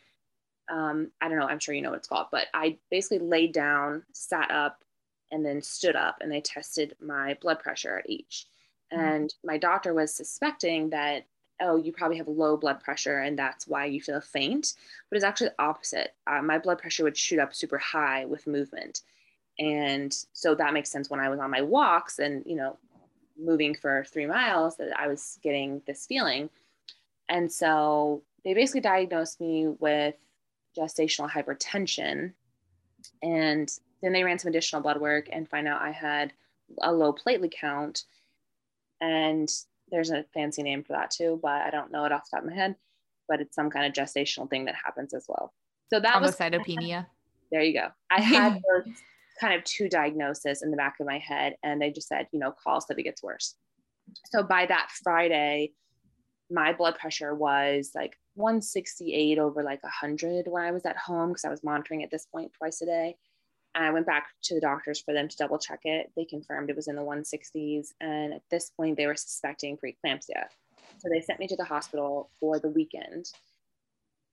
[0.70, 3.52] um, I don't know, I'm sure you know what it's called, but I basically laid
[3.52, 4.84] down, sat up,
[5.32, 8.46] and then stood up, and they tested my blood pressure at each.
[8.92, 9.02] Mm-hmm.
[9.02, 11.26] And my doctor was suspecting that,
[11.60, 14.74] oh, you probably have low blood pressure, and that's why you feel faint.
[15.08, 16.14] But it's actually the opposite.
[16.26, 19.02] Uh, my blood pressure would shoot up super high with movement
[19.60, 22.76] and so that makes sense when i was on my walks and you know
[23.38, 26.50] moving for three miles that I was getting this feeling.
[27.28, 30.14] And so they basically diagnosed me with
[30.76, 32.32] gestational hypertension.
[33.22, 33.70] And
[34.02, 36.32] then they ran some additional blood work and find out I had
[36.82, 38.04] a low platelet count.
[39.00, 39.48] And
[39.90, 42.44] there's a fancy name for that too, but I don't know it off the top
[42.44, 42.76] of my head.
[43.28, 45.54] But it's some kind of gestational thing that happens as well.
[45.92, 47.06] So that was cytopenia.
[47.52, 47.88] There you go.
[48.10, 48.94] I had those
[49.40, 51.54] kind of two diagnosis in the back of my head.
[51.62, 53.54] And they just said, you know, call if it gets worse.
[54.26, 55.72] So by that Friday,
[56.50, 61.44] my blood pressure was like 168 over like 100 when I was at home because
[61.44, 63.16] I was monitoring at this point twice a day.
[63.74, 66.12] I went back to the doctors for them to double check it.
[66.16, 67.88] They confirmed it was in the 160s.
[68.00, 70.44] And at this point, they were suspecting preeclampsia.
[70.98, 73.26] So they sent me to the hospital for the weekend.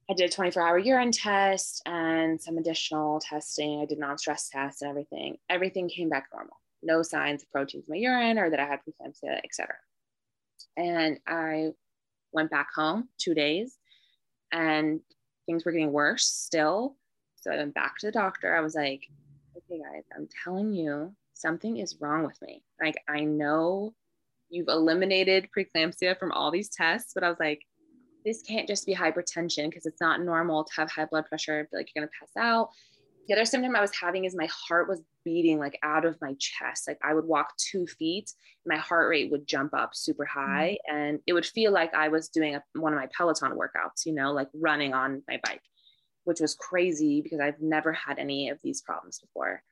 [0.09, 3.81] I did a 24 hour urine test and some additional testing.
[3.81, 5.37] I did non stress tests and everything.
[5.49, 6.57] Everything came back normal.
[6.83, 9.75] No signs of proteins in my urine or that I had preeclampsia, etc.
[10.77, 11.69] And I
[12.31, 13.77] went back home two days
[14.51, 14.99] and
[15.45, 16.95] things were getting worse still.
[17.37, 18.55] So I went back to the doctor.
[18.55, 19.07] I was like,
[19.71, 22.63] okay, guys, I'm telling you, something is wrong with me.
[22.81, 23.93] Like, I know
[24.49, 27.61] you've eliminated preeclampsia from all these tests, but I was like,
[28.25, 31.67] this can't just be hypertension because it's not normal to have high blood pressure.
[31.73, 32.69] like you're gonna pass out.
[33.27, 36.35] The other symptom I was having is my heart was beating like out of my
[36.37, 36.87] chest.
[36.87, 38.31] Like I would walk two feet,
[38.65, 40.39] my heart rate would jump up super mm-hmm.
[40.39, 40.95] high, mm-hmm.
[40.95, 44.13] and it would feel like I was doing a, one of my Peloton workouts, you
[44.13, 45.63] know, like running on my bike,
[46.23, 49.63] which was crazy because I've never had any of these problems before.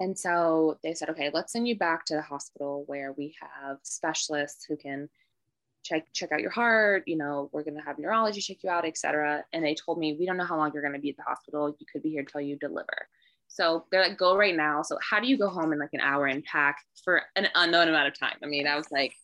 [0.00, 3.78] And so they said, okay, let's send you back to the hospital where we have
[3.82, 5.08] specialists who can
[5.84, 8.84] check check out your heart you know we're going to have neurology check you out
[8.84, 11.16] etc and they told me we don't know how long you're going to be at
[11.16, 11.74] the hospital.
[11.78, 13.08] You could be here until you deliver.
[13.48, 14.82] So they're like go right now.
[14.82, 17.88] So how do you go home in like an hour and pack for an unknown
[17.88, 18.36] amount of time?
[18.42, 19.14] I mean i was like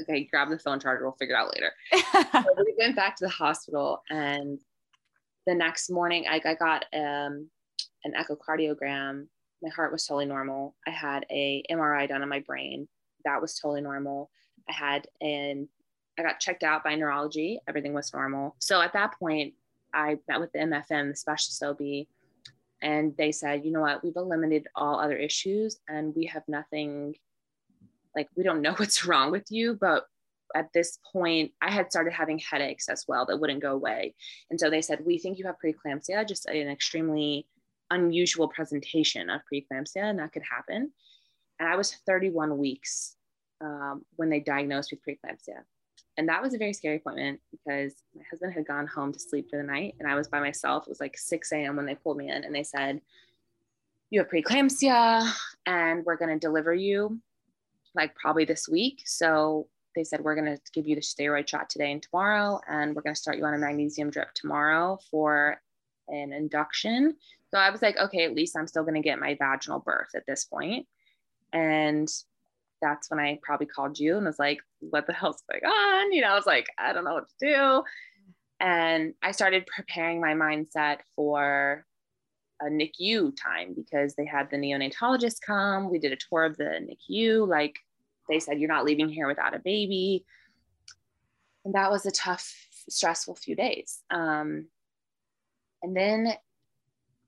[0.00, 1.72] okay grab the phone charger we'll figure it out later.
[2.32, 4.58] So we went back to the hospital and
[5.46, 7.48] the next morning i, I got um,
[8.04, 9.26] an echocardiogram
[9.62, 12.88] my heart was totally normal i had a mri done on my brain
[13.24, 14.30] that was totally normal
[14.70, 15.68] I had an
[16.18, 17.60] I got checked out by neurology.
[17.66, 18.54] Everything was normal.
[18.58, 19.54] So at that point,
[19.94, 22.06] I met with the MFM, the specialist OB,
[22.82, 27.14] and they said, you know what, we've eliminated all other issues and we have nothing,
[28.14, 29.78] like, we don't know what's wrong with you.
[29.80, 30.06] But
[30.54, 34.14] at this point, I had started having headaches as well that wouldn't go away.
[34.50, 37.46] And so they said, we think you have preeclampsia, just an extremely
[37.90, 40.92] unusual presentation of preeclampsia, and that could happen.
[41.58, 43.16] And I was 31 weeks
[43.60, 45.62] um, when they diagnosed with preeclampsia.
[46.16, 49.48] And that was a very scary appointment because my husband had gone home to sleep
[49.48, 50.84] for the night and I was by myself.
[50.84, 51.76] It was like 6 a.m.
[51.76, 53.00] when they pulled me in and they said,
[54.10, 55.30] You have preeclampsia
[55.66, 57.20] and we're going to deliver you
[57.94, 59.02] like probably this week.
[59.06, 62.60] So they said, We're going to give you the steroid shot today and tomorrow.
[62.68, 65.60] And we're going to start you on a magnesium drip tomorrow for
[66.08, 67.16] an induction.
[67.52, 70.10] So I was like, Okay, at least I'm still going to get my vaginal birth
[70.14, 70.86] at this point.
[71.52, 72.08] And
[72.80, 76.12] that's when I probably called you and was like, what the hell's going on?
[76.12, 77.82] You know, I was like, I don't know what to do.
[78.60, 81.84] And I started preparing my mindset for
[82.60, 85.90] a NICU time because they had the neonatologist come.
[85.90, 86.64] We did a tour of the
[87.10, 87.48] NICU.
[87.48, 87.76] Like
[88.30, 90.24] they said, you're not leaving here without a baby.
[91.64, 92.54] And that was a tough,
[92.88, 94.02] stressful few days.
[94.10, 94.68] Um,
[95.82, 96.32] and then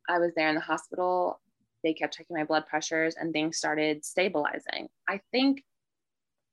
[0.09, 1.41] I was there in the hospital
[1.83, 4.88] they kept checking my blood pressures and things started stabilizing.
[5.09, 5.62] I think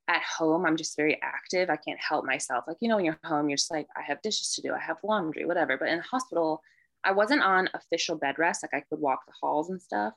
[0.08, 1.70] at home, I'm just very active.
[1.70, 2.66] I can't help myself.
[2.68, 4.80] Like, you know, when you're home, you're just like, I have dishes to do, I
[4.80, 5.78] have laundry, whatever.
[5.78, 6.62] But in the hospital,
[7.04, 8.64] I wasn't on official bed rest.
[8.64, 10.14] Like I could walk the halls and stuff,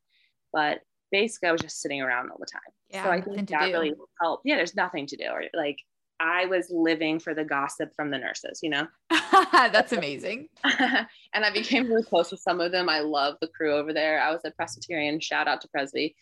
[0.53, 0.81] but
[1.13, 2.61] basically I was just sitting around all the time.
[2.89, 3.73] Yeah, so I think that do.
[3.73, 4.43] really helped.
[4.45, 5.27] Yeah, there's nothing to do.
[5.27, 5.79] Or like
[6.19, 8.87] I was living for the gossip from the nurses, you know?
[9.53, 10.49] That's amazing.
[10.65, 11.07] and
[11.45, 12.89] I became really close with some of them.
[12.89, 14.21] I love the crew over there.
[14.21, 16.15] I was a Presbyterian, shout out to Presby.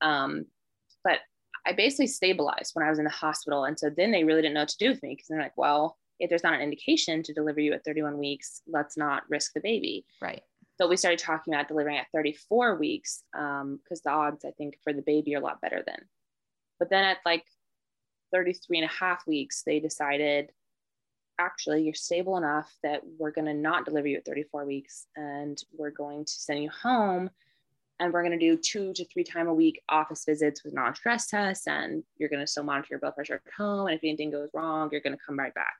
[0.00, 0.46] Um,
[1.04, 1.18] but
[1.66, 3.64] I basically stabilized when I was in the hospital.
[3.64, 5.56] And so then they really didn't know what to do with me because they're like,
[5.56, 9.52] well, if there's not an indication to deliver you at 31 weeks, let's not risk
[9.52, 10.04] the baby.
[10.20, 10.42] Right.
[10.80, 14.78] So we started talking about delivering at 34 weeks because um, the odds, I think,
[14.84, 16.00] for the baby are a lot better then.
[16.78, 17.44] But then at like
[18.32, 20.52] 33 and a half weeks, they decided
[21.40, 25.62] actually you're stable enough that we're going to not deliver you at 34 weeks and
[25.76, 27.30] we're going to send you home
[28.00, 31.28] and we're going to do two to three time a week office visits with non-stress
[31.28, 34.30] tests and you're going to still monitor your blood pressure at home and if anything
[34.30, 35.76] goes wrong you're going to come right back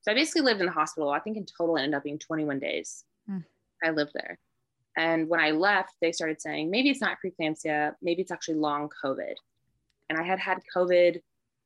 [0.00, 2.18] so i basically lived in the hospital i think in total it ended up being
[2.18, 3.44] 21 days mm.
[3.84, 4.38] I lived there
[4.96, 8.88] and when i left they started saying maybe it's not preeclampsia maybe it's actually long
[9.04, 9.34] covid
[10.08, 11.20] and i had had covid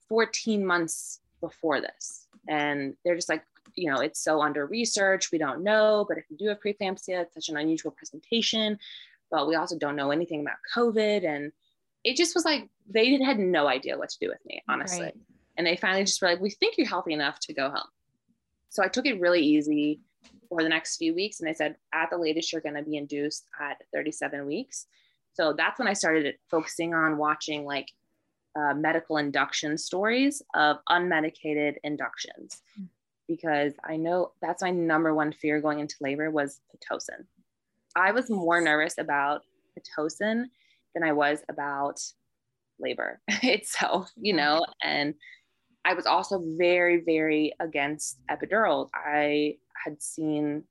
[0.09, 2.27] 14 months before this.
[2.49, 5.31] And they're just like, you know, it's so under research.
[5.31, 6.05] We don't know.
[6.09, 8.79] But if you do have preeclampsia, it's such an unusual presentation.
[9.31, 11.29] But we also don't know anything about COVID.
[11.29, 11.53] And
[12.05, 15.03] it just was like, they had no idea what to do with me, honestly.
[15.03, 15.17] Right.
[15.57, 17.89] And they finally just were like, we think you're healthy enough to go home.
[18.71, 20.01] So I took it really easy
[20.49, 21.41] for the next few weeks.
[21.41, 24.87] And they said, at the latest, you're going to be induced at 37 weeks.
[25.33, 27.89] So that's when I started focusing on watching like
[28.57, 32.63] uh, medical induction stories of unmedicated inductions
[33.29, 37.27] because I know that's my number one fear going into labor was Pitocin.
[37.95, 39.43] I was more nervous about
[39.79, 40.47] Pitocin
[40.95, 42.01] than I was about
[42.81, 45.15] labor itself, you know, and
[45.85, 48.89] I was also very, very against epidurals.
[48.95, 50.65] I had seen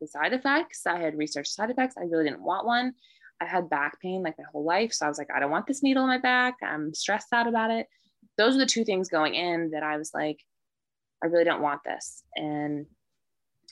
[0.00, 0.86] the side effects.
[0.86, 1.94] I had researched side effects.
[1.96, 2.94] I really didn't want one.
[3.40, 4.92] I had back pain like my whole life.
[4.92, 6.56] So I was like, I don't want this needle in my back.
[6.62, 7.86] I'm stressed out about it.
[8.38, 10.38] Those are the two things going in that I was like,
[11.22, 12.22] I really don't want this.
[12.36, 12.86] And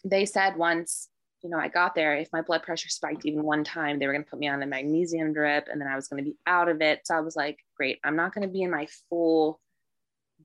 [0.04, 1.08] they said once,
[1.42, 4.12] you know, I got there, if my blood pressure spiked even one time, they were
[4.12, 6.36] going to put me on a magnesium drip and then I was going to be
[6.46, 7.00] out of it.
[7.04, 9.60] So I was like, great, I'm not going to be in my full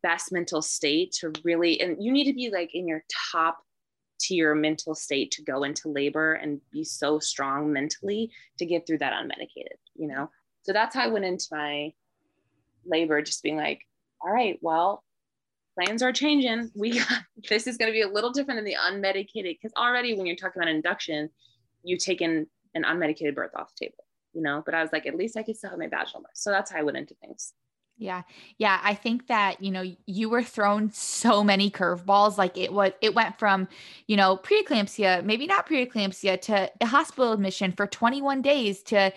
[0.01, 3.57] best mental state to really, and you need to be like in your top
[4.19, 8.99] tier mental state to go into labor and be so strong mentally to get through
[8.99, 10.29] that unmedicated, you know?
[10.63, 11.93] So that's how I went into my
[12.85, 13.81] labor, just being like,
[14.21, 15.03] all right, well,
[15.75, 16.71] plans are changing.
[16.75, 20.15] We got, this is going to be a little different than the unmedicated because already
[20.15, 21.29] when you're talking about induction,
[21.83, 24.63] you take in an unmedicated birth off the table, you know.
[24.65, 26.31] But I was like, at least I could still have my vaginal birth.
[26.33, 27.53] So that's how I went into things.
[27.97, 28.23] Yeah.
[28.57, 28.81] Yeah.
[28.83, 32.37] I think that, you know, you were thrown so many curveballs.
[32.37, 33.69] Like it was, it went from,
[34.07, 39.13] you know, preeclampsia, maybe not preeclampsia to a hospital admission for 21 days to,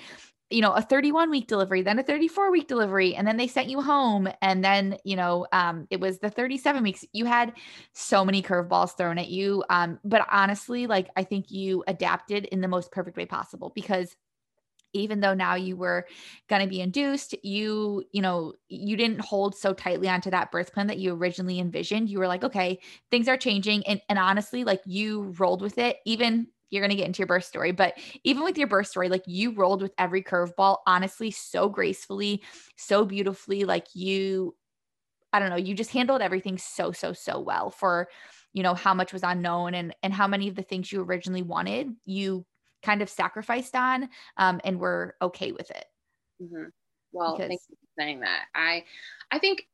[0.50, 3.68] you know, a 31 week delivery, then a 34 week delivery, and then they sent
[3.68, 4.28] you home.
[4.42, 7.04] And then, you know, um, it was the 37 weeks.
[7.12, 7.54] You had
[7.94, 9.64] so many curveballs thrown at you.
[9.70, 14.16] Um, but honestly, like I think you adapted in the most perfect way possible because
[14.92, 16.07] even though now you were
[16.48, 20.72] going to be induced you you know you didn't hold so tightly onto that birth
[20.72, 22.09] plan that you originally envisioned.
[22.09, 22.79] You were like okay
[23.11, 25.98] things are changing and and honestly like you rolled with it.
[26.05, 29.09] Even you're going to get into your birth story but even with your birth story
[29.09, 32.42] like you rolled with every curveball honestly so gracefully
[32.77, 33.64] so beautifully.
[33.64, 34.55] Like you
[35.33, 38.09] i don't know you just handled everything so so so well for
[38.53, 41.42] you know how much was unknown and and how many of the things you originally
[41.42, 42.44] wanted you
[42.82, 45.84] kind of sacrificed on um, and we're okay with it
[46.42, 46.64] mm-hmm.
[47.12, 48.84] well because- thanks for saying that i
[49.30, 49.66] i think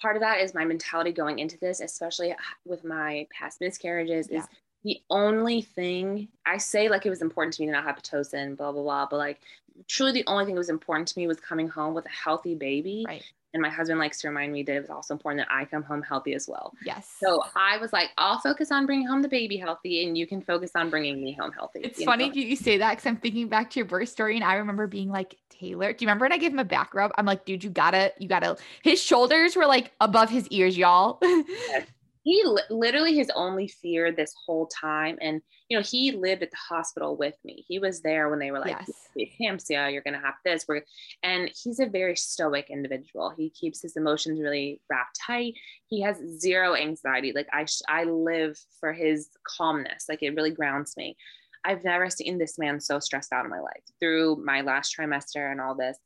[0.00, 2.34] part of that is my mentality going into this especially
[2.64, 4.38] with my past miscarriages yeah.
[4.38, 4.46] is
[4.84, 8.56] the only thing I say, like it was important to me to not have pitocin,
[8.56, 9.38] blah blah blah, but like
[9.86, 12.56] truly the only thing that was important to me was coming home with a healthy
[12.56, 13.04] baby.
[13.06, 13.22] Right
[13.54, 15.82] and my husband likes to remind me that it was also important that I come
[15.82, 16.72] home healthy as well.
[16.84, 17.14] Yes.
[17.20, 20.40] So I was like, I'll focus on bringing home the baby healthy, and you can
[20.40, 21.80] focus on bringing me home healthy.
[21.80, 22.34] It's funny know?
[22.34, 25.10] you say that because I'm thinking back to your birth story, and I remember being
[25.10, 27.12] like, Taylor, do you remember when I gave him a back rub?
[27.16, 28.56] I'm like, dude, you gotta, you gotta.
[28.82, 31.18] His shoulders were like above his ears, y'all.
[31.22, 31.86] yes
[32.22, 36.50] he li- literally his only fear this whole time and you know he lived at
[36.50, 37.64] the hospital with me.
[37.66, 38.76] He was there when they were like
[39.16, 39.68] yes.
[39.68, 40.66] you're gonna have this.
[40.68, 40.82] We're
[41.22, 43.30] and he's a very stoic individual.
[43.36, 45.54] He keeps his emotions really wrapped tight.
[45.86, 47.32] He has zero anxiety.
[47.34, 50.06] Like i sh- i live for his calmness.
[50.08, 51.16] Like it really grounds me.
[51.64, 55.50] I've never seen this man so stressed out in my life through my last trimester
[55.50, 55.96] and all this.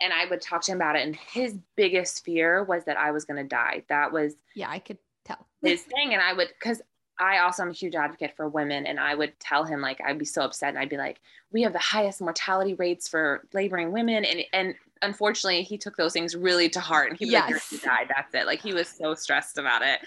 [0.00, 1.06] And I would talk to him about it.
[1.06, 3.84] And his biggest fear was that I was going to die.
[3.88, 6.12] That was, yeah, I could tell his thing.
[6.12, 6.82] And I would, because
[7.18, 8.86] I also am a huge advocate for women.
[8.86, 10.70] And I would tell him, like, I'd be so upset.
[10.70, 11.20] And I'd be like,
[11.52, 14.24] we have the highest mortality rates for laboring women.
[14.24, 17.10] And, and unfortunately, he took those things really to heart.
[17.10, 17.50] And he was yes.
[17.50, 18.06] like, he died.
[18.08, 18.46] That's it.
[18.46, 20.00] Like, he was so stressed about it.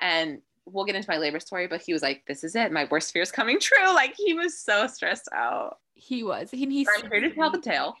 [0.00, 2.72] And we'll get into my labor story, but he was like, this is it.
[2.72, 3.94] My worst fear is coming true.
[3.94, 5.78] Like, he was so stressed out.
[5.94, 6.50] He was.
[6.50, 7.94] He, he's I'm here to tell the tale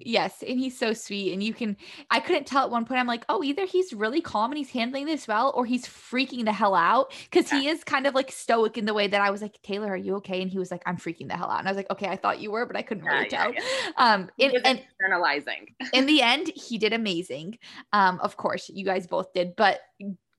[0.00, 1.76] yes and he's so sweet and you can
[2.10, 4.70] i couldn't tell at one point i'm like oh either he's really calm and he's
[4.70, 7.60] handling this well or he's freaking the hell out because yeah.
[7.60, 9.96] he is kind of like stoic in the way that i was like taylor are
[9.96, 10.42] you okay?
[10.42, 12.16] And he was like i'm freaking the hell out and i was like okay i
[12.16, 13.52] thought you were but i couldn't yeah, really yeah, tell
[13.96, 17.58] um in, and internalizing in the end he did amazing
[17.92, 19.80] um of course you guys both did but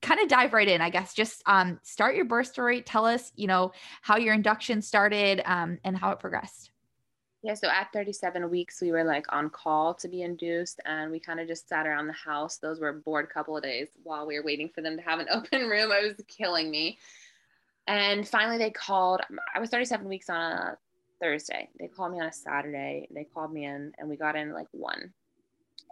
[0.02, 3.32] kind of dive right in i guess just um start your birth story tell us
[3.36, 6.70] you know how your induction started um and how it progressed
[7.42, 11.18] yeah, so at 37 weeks, we were like on call to be induced, and we
[11.18, 12.58] kind of just sat around the house.
[12.58, 15.28] Those were bored couple of days while we were waiting for them to have an
[15.32, 15.90] open room.
[15.90, 16.98] It was killing me.
[17.86, 19.22] And finally, they called.
[19.30, 20.78] Um, I was 37 weeks on a
[21.18, 21.70] Thursday.
[21.78, 23.08] They called me on a Saturday.
[23.10, 25.14] They called me in, and we got in like one.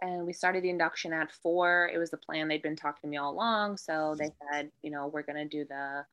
[0.01, 1.89] And we started the induction at four.
[1.91, 2.47] It was the plan.
[2.47, 3.77] They'd been talking to me all along.
[3.77, 6.05] So they said, you know, we're going to do the,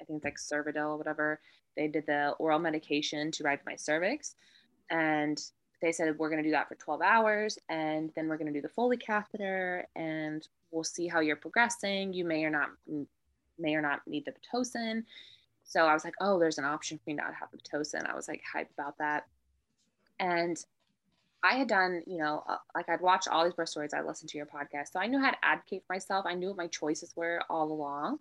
[0.00, 1.40] I think it's like Cervidil or whatever.
[1.76, 4.36] They did the oral medication to ripen my cervix
[4.90, 5.40] and
[5.84, 8.58] they said we're going to do that for 12 hours and then we're going to
[8.58, 12.12] do the foley catheter and we'll see how you're progressing.
[12.12, 12.70] You may or not
[13.58, 15.04] may or not need the pitocin.
[15.64, 18.08] So i was like oh there's an option for me not to have the pitocin.
[18.08, 19.26] I was like hyped about that.
[20.18, 20.56] And
[21.42, 24.30] i had done you know uh, like i'd watched all these birth stories i listened
[24.30, 26.24] to your podcast so i knew how to advocate for myself.
[26.26, 28.18] I knew what my choices were all along.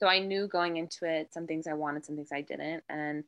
[0.00, 3.22] So i knew going into it some things i wanted some things i didn't and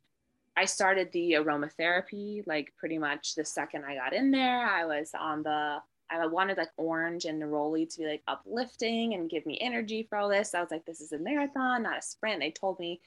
[0.57, 4.65] I started the aromatherapy like pretty much the second I got in there.
[4.65, 5.77] I was on the
[6.09, 10.17] I wanted like orange and neroli to be like uplifting and give me energy for
[10.17, 10.55] all this.
[10.55, 12.39] I was like, this is a marathon, not a sprint.
[12.39, 13.01] They told me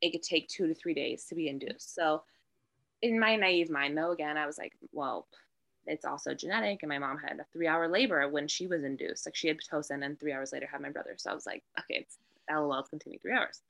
[0.00, 1.94] it could take two to three days to be induced.
[1.94, 2.22] So,
[3.00, 5.26] in my naive mind, though, again, I was like, well,
[5.86, 6.82] it's also genetic.
[6.82, 9.26] And my mom had a three hour labor when she was induced.
[9.26, 11.14] Like she had Pitocin and three hours later had my brother.
[11.16, 12.18] So I was like, okay, it's
[12.50, 13.62] LOL, it's continue three hours.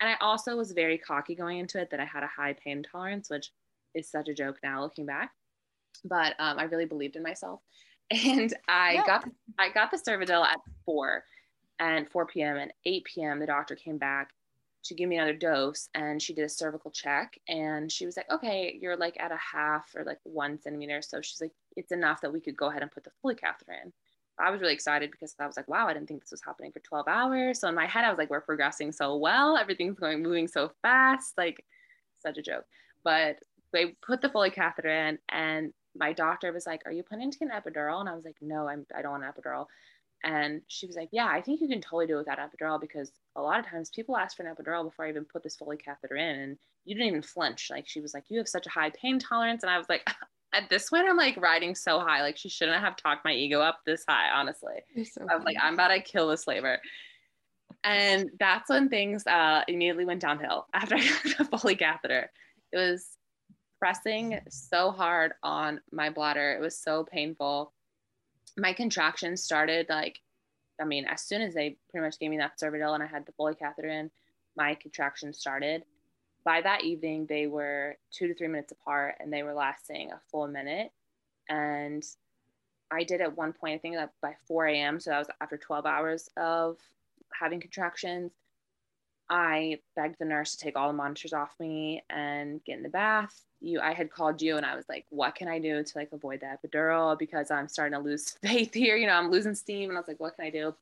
[0.00, 2.82] And I also was very cocky going into it that I had a high pain
[2.82, 3.50] tolerance, which
[3.94, 5.30] is such a joke now looking back.
[6.04, 7.60] But um, I really believed in myself.
[8.12, 9.04] And I yeah.
[9.04, 9.28] got
[9.58, 11.24] I got the Cervidil at four
[11.80, 12.56] and 4 p.m.
[12.56, 13.40] and 8 p.m.
[13.40, 14.30] the doctor came back
[14.84, 18.30] to give me another dose and she did a cervical check and she was like,
[18.30, 21.02] okay, you're like at a half or like one centimeter.
[21.02, 23.72] So she's like, it's enough that we could go ahead and put the Foley catheter
[23.84, 23.92] in.
[24.38, 26.72] I was really excited because I was like, wow, I didn't think this was happening
[26.72, 27.60] for 12 hours.
[27.60, 29.56] So in my head, I was like, we're progressing so well.
[29.56, 31.34] Everything's going moving so fast.
[31.38, 31.64] Like
[32.18, 32.64] such a joke.
[33.04, 33.38] But
[33.72, 37.38] they put the Foley catheter in and my doctor was like, are you planning to
[37.38, 38.00] get an epidural?
[38.00, 39.66] And I was like, no, I'm, I don't want an epidural.
[40.24, 43.42] And she was like, Yeah, I think you can totally do without epidural because a
[43.42, 46.16] lot of times people ask for an epidural before I even put this Foley catheter
[46.16, 46.36] in.
[46.36, 47.68] And you didn't even flinch.
[47.70, 49.62] Like she was like, You have such a high pain tolerance.
[49.62, 50.06] And I was like,
[50.56, 52.22] At this point, I'm like riding so high.
[52.22, 54.76] Like she shouldn't have talked my ego up this high, honestly.
[55.04, 56.78] So I was like, I'm about to kill this labor.
[57.84, 62.30] And that's when things uh, immediately went downhill after I got the Foley catheter.
[62.72, 63.06] It was
[63.78, 66.52] pressing so hard on my bladder.
[66.52, 67.72] It was so painful
[68.56, 70.18] my contractions started like
[70.78, 73.24] I mean, as soon as they pretty much gave me that Cervidil and I had
[73.24, 74.10] the Foley catheter in,
[74.58, 75.84] my contractions started.
[76.46, 80.20] By that evening, they were two to three minutes apart and they were lasting a
[80.30, 80.92] full minute.
[81.48, 82.04] And
[82.88, 85.56] I did at one point, I think that by 4 a.m., so that was after
[85.56, 86.78] 12 hours of
[87.34, 88.30] having contractions,
[89.28, 92.88] I begged the nurse to take all the monitors off me and get in the
[92.88, 93.34] bath.
[93.60, 96.10] You, I had called you and I was like, what can I do to like
[96.12, 98.96] avoid the epidural because I'm starting to lose faith here.
[98.96, 99.90] You know, I'm losing steam.
[99.90, 100.76] And I was like, what can I do?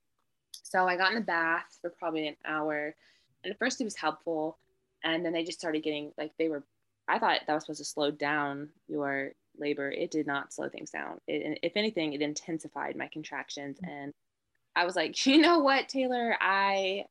[0.63, 2.95] So I got in the bath for probably an hour.
[3.43, 4.59] And at first it was helpful.
[5.05, 6.65] And then they just started getting like, they were,
[7.07, 9.91] I thought that was supposed to slow down your labor.
[9.91, 11.21] It did not slow things down.
[11.29, 13.79] It, if anything, it intensified my contractions.
[13.79, 13.91] Mm-hmm.
[13.91, 14.13] And
[14.75, 17.05] I was like, you know what, Taylor, I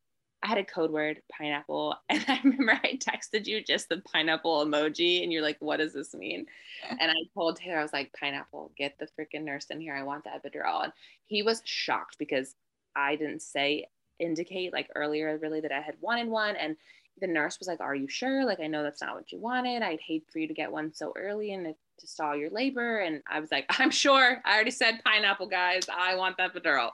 [0.44, 1.96] I had a code word, pineapple.
[2.10, 5.94] And I remember I texted you just the pineapple emoji, and you're like, what does
[5.94, 6.46] this mean?
[6.90, 9.96] And I told Taylor, I was like, pineapple, get the freaking nurse in here.
[9.96, 10.84] I want the epidural.
[10.84, 10.94] And
[11.26, 12.56] he was shocked because
[12.94, 13.86] I didn't say
[14.20, 16.56] indicate like earlier really that I had wanted one.
[16.58, 16.76] And
[17.20, 18.46] the nurse was like, Are you sure?
[18.46, 19.82] Like, I know that's not what you wanted.
[19.82, 23.00] I'd hate for you to get one so early and to stall your labor.
[23.00, 24.42] And I was like, I'm sure.
[24.46, 25.84] I already said pineapple, guys.
[25.96, 26.92] I want the epidural.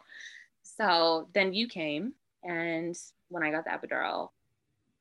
[0.63, 2.13] So then you came
[2.43, 2.97] and
[3.29, 4.29] when I got the epidural.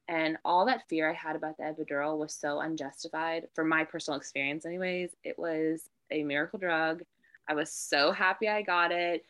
[0.08, 4.18] And all that fear I had about the epidural was so unjustified for my personal
[4.18, 5.10] experience, anyways.
[5.22, 7.02] It was a miracle drug.
[7.46, 9.24] I was so happy I got it.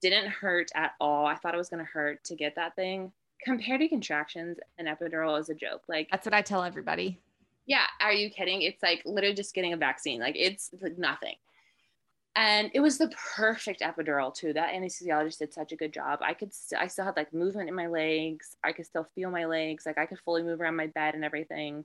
[0.00, 1.26] Didn't hurt at all.
[1.26, 3.10] I thought it was going to hurt to get that thing.
[3.44, 5.82] Compared to contractions, an epidural is a joke.
[5.88, 7.20] Like, that's what I tell everybody.
[7.66, 7.84] Yeah.
[8.00, 8.62] Are you kidding?
[8.62, 10.20] It's like literally just getting a vaccine.
[10.20, 11.34] Like, it's like nothing
[12.36, 16.34] and it was the perfect epidural too that anesthesiologist did such a good job i
[16.34, 19.44] could st- i still had like movement in my legs i could still feel my
[19.44, 21.84] legs like i could fully move around my bed and everything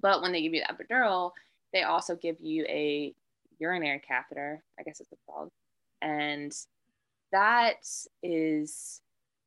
[0.00, 1.32] but when they give you the epidural
[1.72, 3.14] they also give you a
[3.58, 5.50] urinary catheter i guess it's called
[6.00, 6.54] and
[7.32, 7.86] that
[8.22, 9.02] is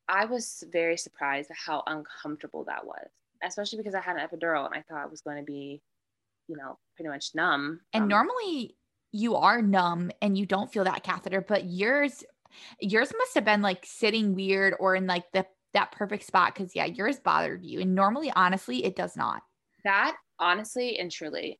[0.07, 3.07] i was very surprised at how uncomfortable that was
[3.43, 5.81] especially because i had an epidural and i thought it was going to be
[6.47, 8.75] you know pretty much numb and um, normally
[9.13, 12.25] you are numb and you don't feel that catheter, but yours
[12.79, 16.75] yours must have been like sitting weird or in like the that perfect spot because
[16.75, 17.79] yeah, yours bothered you.
[17.79, 19.41] And normally, honestly, it does not.
[19.85, 21.59] That honestly and truly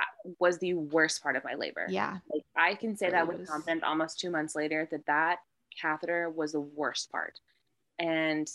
[0.00, 1.86] uh, was the worst part of my labor.
[1.88, 2.18] Yeah.
[2.32, 5.38] Like I can say that with confidence almost two months later that that
[5.80, 7.38] catheter was the worst part.
[7.98, 8.48] And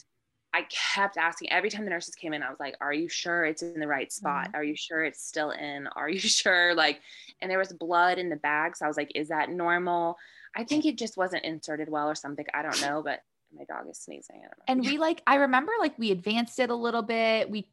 [0.54, 3.46] I kept asking every time the nurses came in, I was like, Are you sure
[3.46, 4.48] it's in the right spot?
[4.48, 4.56] Mm-hmm.
[4.56, 5.88] Are you sure it's still in?
[5.96, 6.74] Are you sure?
[6.76, 7.02] Like,
[7.42, 8.76] and there was blood in the bag.
[8.76, 10.18] So I was like, Is that normal?
[10.56, 12.46] I think it just wasn't inserted well or something.
[12.54, 13.22] I don't know, but
[13.56, 14.42] my dog is sneezing.
[14.68, 17.50] And we like, I remember like we advanced it a little bit.
[17.50, 17.68] We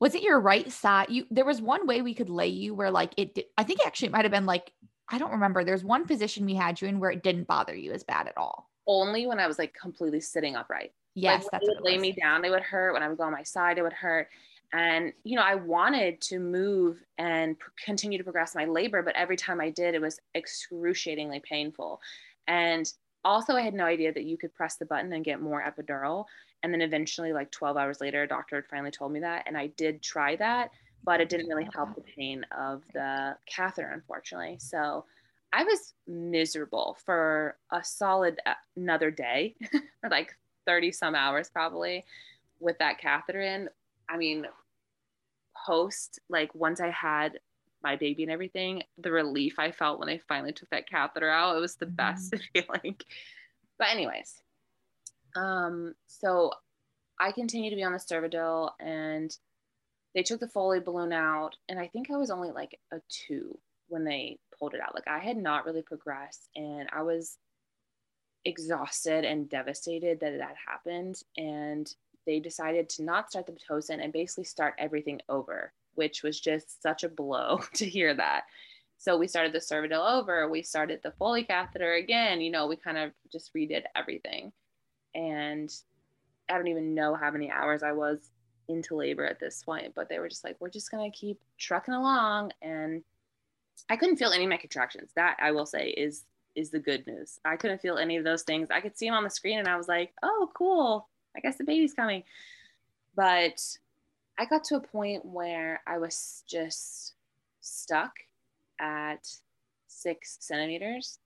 [0.00, 1.10] was it your right side?
[1.10, 3.80] You there was one way we could lay you where like it did, I think
[3.84, 4.72] actually it might have been like,
[5.08, 5.64] I don't remember.
[5.64, 8.36] There's one position we had you in where it didn't bother you as bad at
[8.36, 8.70] all.
[8.86, 10.92] Only when I was like completely sitting upright.
[11.14, 12.42] Yes, like, that's they would lay me down.
[12.42, 12.94] They would hurt.
[12.94, 14.28] When I would go on my side, it would hurt.
[14.72, 19.36] And you know, I wanted to move and continue to progress my labor, but every
[19.36, 22.00] time I did, it was excruciatingly painful.
[22.48, 22.90] And
[23.24, 26.24] also, I had no idea that you could press the button and get more epidural.
[26.62, 29.56] And then eventually, like 12 hours later, a doctor had finally told me that, and
[29.56, 30.70] I did try that,
[31.04, 34.56] but it didn't really help the pain of the catheter, unfortunately.
[34.58, 35.04] So
[35.52, 39.54] I was miserable for a solid uh, another day,
[40.10, 40.34] like
[40.66, 42.04] 30 some hours probably
[42.60, 43.68] with that catheter in.
[44.08, 44.46] I mean,
[45.66, 47.38] post, like once I had
[47.82, 51.56] my baby and everything, the relief I felt when I finally took that catheter out,
[51.56, 51.96] it was the mm-hmm.
[51.96, 52.96] best feeling.
[53.78, 54.34] But anyways,
[55.36, 56.52] um, so
[57.18, 59.34] I continued to be on the Cervidil and
[60.14, 63.58] they took the Foley balloon out and I think I was only like a two
[63.88, 64.94] when they pulled it out.
[64.94, 67.38] Like I had not really progressed and I was
[68.44, 71.22] exhausted and devastated that that happened.
[71.36, 71.92] And
[72.26, 76.82] they decided to not start the Pitocin and basically start everything over, which was just
[76.82, 78.44] such a blow to hear that.
[78.98, 82.76] So we started the Cervidil over, we started the Foley catheter again, you know, we
[82.76, 84.52] kind of just redid everything.
[85.14, 85.74] And
[86.48, 88.30] I don't even know how many hours I was
[88.68, 91.94] into labor at this point, but they were just like, we're just gonna keep trucking
[91.94, 92.52] along.
[92.62, 93.02] And
[93.88, 95.10] I couldn't feel any of my contractions.
[95.16, 96.24] That I will say is
[96.54, 97.38] is the good news.
[97.44, 98.68] I couldn't feel any of those things.
[98.70, 101.08] I could see him on the screen and I was like, oh, cool.
[101.36, 102.24] I guess the baby's coming.
[103.14, 103.60] But
[104.38, 107.14] I got to a point where I was just
[107.60, 108.12] stuck
[108.80, 109.28] at
[109.86, 111.18] six centimeters.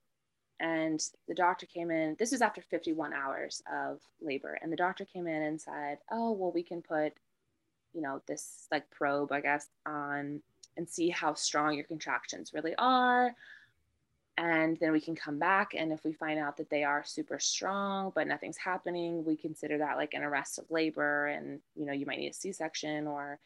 [0.59, 2.15] And the doctor came in.
[2.17, 4.57] This was after 51 hours of labor.
[4.61, 7.13] And the doctor came in and said, Oh, well, we can put,
[7.93, 10.41] you know, this like probe, I guess, on
[10.75, 13.35] and see how strong your contractions really are
[14.37, 17.39] and then we can come back and if we find out that they are super
[17.39, 21.93] strong but nothing's happening we consider that like an arrest of labor and you know
[21.93, 23.39] you might need a c-section or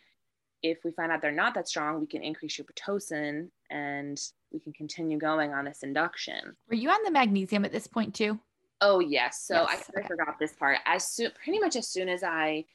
[0.63, 4.21] if we find out they're not that strong we can increase your pitocin and
[4.51, 6.55] we can continue going on this induction.
[6.69, 8.39] Were you on the magnesium at this point too?
[8.81, 9.43] Oh yes.
[9.45, 9.69] So yes.
[9.69, 10.79] i kind of forgot this part.
[10.85, 12.65] As soon pretty much as soon as i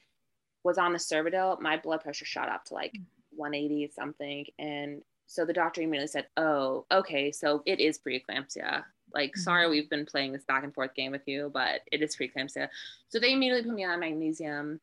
[0.64, 3.04] was on the cervidil my blood pressure shot up to like mm.
[3.30, 8.84] 180 something and so the doctor immediately said, "Oh, okay, so it is preeclampsia.
[9.12, 9.40] Like, mm-hmm.
[9.40, 12.68] sorry, we've been playing this back and forth game with you, but it is preeclampsia."
[13.08, 14.80] So they immediately put me on magnesium.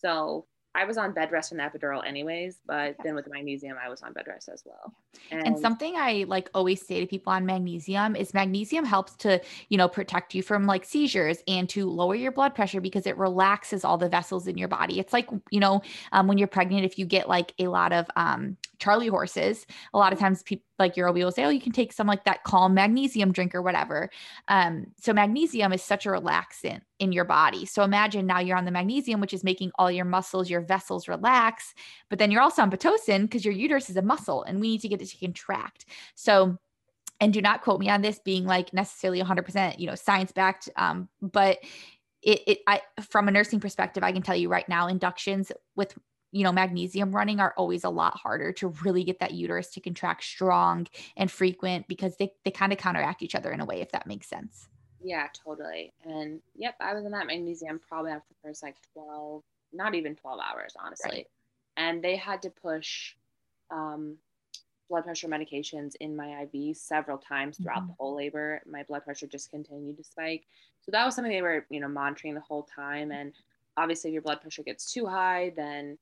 [0.00, 0.46] So
[0.76, 3.88] I was on bed rest from the epidural anyways, but then with the magnesium, I
[3.88, 4.92] was on bed rest as well.
[5.30, 9.40] And, and, something I like always say to people on magnesium is magnesium helps to,
[9.70, 13.16] you know, protect you from like seizures and to lower your blood pressure because it
[13.16, 15.00] relaxes all the vessels in your body.
[15.00, 15.80] It's like, you know,
[16.12, 19.98] um, when you're pregnant, if you get like a lot of um, Charlie horses, a
[19.98, 22.24] lot of times people like your OB will say, oh, you can take some like
[22.24, 24.10] that calm magnesium drink or whatever.
[24.48, 27.64] Um, so magnesium is such a relaxant in your body.
[27.66, 31.08] So imagine now you're on the magnesium, which is making all your muscles, your vessels
[31.08, 31.74] relax,
[32.10, 34.80] but then you're also on Pitocin because your uterus is a muscle and we need
[34.82, 35.86] to get it to contract.
[36.14, 36.58] So
[37.20, 40.68] and do not quote me on this being like necessarily 100% you know science backed
[40.76, 41.58] um, but
[42.22, 45.94] it, it i from a nursing perspective i can tell you right now inductions with
[46.32, 49.80] you know, magnesium running are always a lot harder to really get that uterus to
[49.80, 53.80] contract strong and frequent because they, they kind of counteract each other in a way,
[53.80, 54.68] if that makes sense.
[55.02, 55.92] Yeah, totally.
[56.04, 60.16] And yep, I was in that magnesium probably after the first like 12, not even
[60.16, 61.10] 12 hours, honestly.
[61.10, 61.26] Right.
[61.76, 63.14] And they had to push
[63.70, 64.16] um,
[64.88, 67.88] blood pressure medications in my IV several times throughout mm-hmm.
[67.88, 68.62] the whole labor.
[68.66, 70.46] My blood pressure just continued to spike.
[70.80, 73.10] So that was something they were, you know, monitoring the whole time.
[73.10, 73.32] And
[73.76, 75.98] obviously, if your blood pressure gets too high, then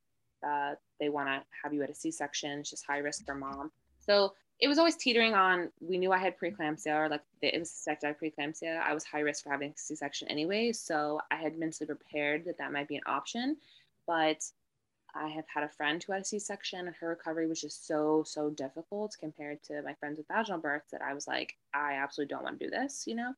[0.46, 2.60] uh, they want to have you at a C-section.
[2.60, 3.70] It's just high risk for mom.
[4.00, 5.70] So it was always teetering on.
[5.80, 8.80] We knew I had preeclampsia, or like it was suspected preeclampsia.
[8.80, 12.58] I was high risk for having a C-section anyway, so I had mentally prepared that
[12.58, 13.56] that might be an option.
[14.06, 14.44] But
[15.16, 18.22] I have had a friend who had a C-section, and her recovery was just so
[18.26, 22.34] so difficult compared to my friends with vaginal births that I was like, I absolutely
[22.34, 23.34] don't want to do this, you know.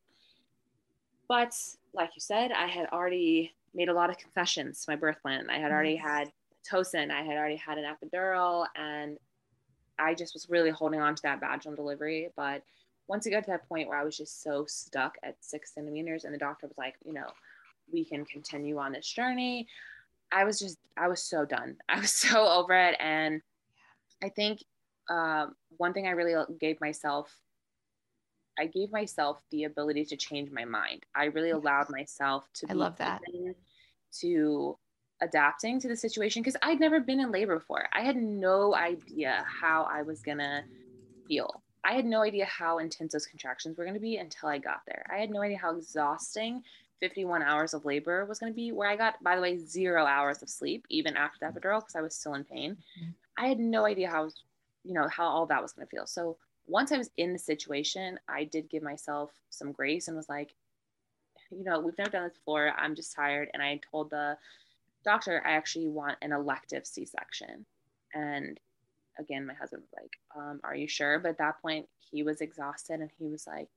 [1.28, 1.54] But
[1.92, 5.48] like you said, I had already made a lot of concessions to my birth plan.
[5.50, 6.30] I had already had
[6.66, 7.10] Pitocin.
[7.10, 9.18] I had already had an epidural and
[9.98, 12.30] I just was really holding on to that vaginal delivery.
[12.36, 12.62] But
[13.08, 16.24] once it got to that point where I was just so stuck at six centimeters
[16.24, 17.28] and the doctor was like, you know,
[17.92, 19.68] we can continue on this journey.
[20.32, 21.76] I was just, I was so done.
[21.88, 22.96] I was so over it.
[23.00, 23.40] And
[24.22, 24.64] I think
[25.08, 27.32] um, one thing I really gave myself,
[28.58, 31.04] I gave myself the ability to change my mind.
[31.14, 32.66] I really allowed myself to.
[32.70, 33.20] I love that.
[34.20, 34.78] To
[35.20, 37.88] adapting to the situation because I'd never been in labor before.
[37.92, 40.64] I had no idea how I was gonna
[41.26, 41.62] feel.
[41.84, 45.04] I had no idea how intense those contractions were gonna be until I got there.
[45.10, 46.62] I had no idea how exhausting
[47.00, 50.42] 51 hours of labor was gonna be, where I got, by the way, zero hours
[50.42, 52.72] of sleep even after the epidural because I was still in pain.
[52.72, 53.10] Mm-hmm.
[53.38, 54.30] I had no idea how,
[54.84, 56.06] you know, how all that was gonna feel.
[56.06, 56.36] So
[56.66, 60.54] once I was in the situation, I did give myself some grace and was like,
[61.50, 62.72] you know, we've never done this before.
[62.76, 63.48] I'm just tired.
[63.54, 64.36] And I told the
[65.06, 67.64] doctor, I actually want an elective C section.
[68.12, 68.60] And
[69.18, 71.18] again, my husband was like, um, Are you sure?
[71.18, 73.68] But at that point, he was exhausted and he was like,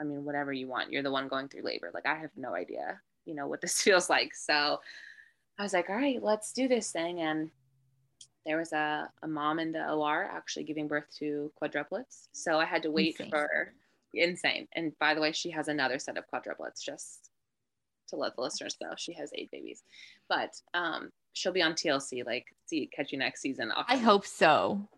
[0.00, 0.90] I mean, whatever you want.
[0.90, 1.90] You're the one going through labor.
[1.92, 4.34] Like, I have no idea, you know, what this feels like.
[4.34, 4.80] So
[5.58, 7.20] I was like, All right, let's do this thing.
[7.20, 7.50] And
[8.46, 12.28] there was a, a mom in the OR actually giving birth to quadruplets.
[12.32, 13.30] So I had to wait insane.
[13.30, 13.74] for
[14.14, 14.66] insane.
[14.74, 17.29] And by the way, she has another set of quadruplets just
[18.10, 19.82] to let the listeners know she has eight babies.
[20.28, 23.72] But um, she'll be on TLC, like see catch you next season.
[23.74, 24.88] I hope so.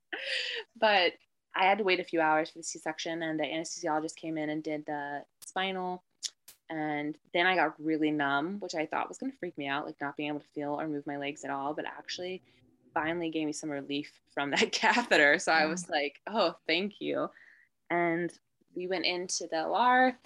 [0.78, 1.12] but
[1.54, 4.48] I had to wait a few hours for the C-section and the anesthesiologist came in
[4.48, 6.02] and did the spinal
[6.72, 9.84] and then I got really numb, which I thought was going to freak me out,
[9.84, 11.74] like not being able to feel or move my legs at all.
[11.74, 12.40] But actually,
[12.94, 15.38] finally gave me some relief from that catheter.
[15.38, 17.28] So I was like, oh, thank you.
[17.90, 18.32] And
[18.74, 20.16] we went into the OR,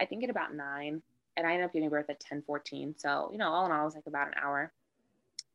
[0.00, 1.02] I think at about nine,
[1.36, 2.94] and I ended up giving birth at 10 14.
[2.96, 4.72] So, you know, all in all, it was like about an hour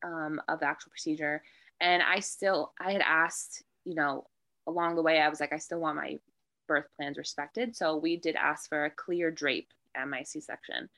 [0.04, 1.42] um, of the actual procedure.
[1.80, 4.28] And I still, I had asked, you know,
[4.68, 6.20] along the way, I was like, I still want my
[6.68, 7.76] birth plans respected.
[7.76, 10.90] So we did ask for a clear drape at my C section.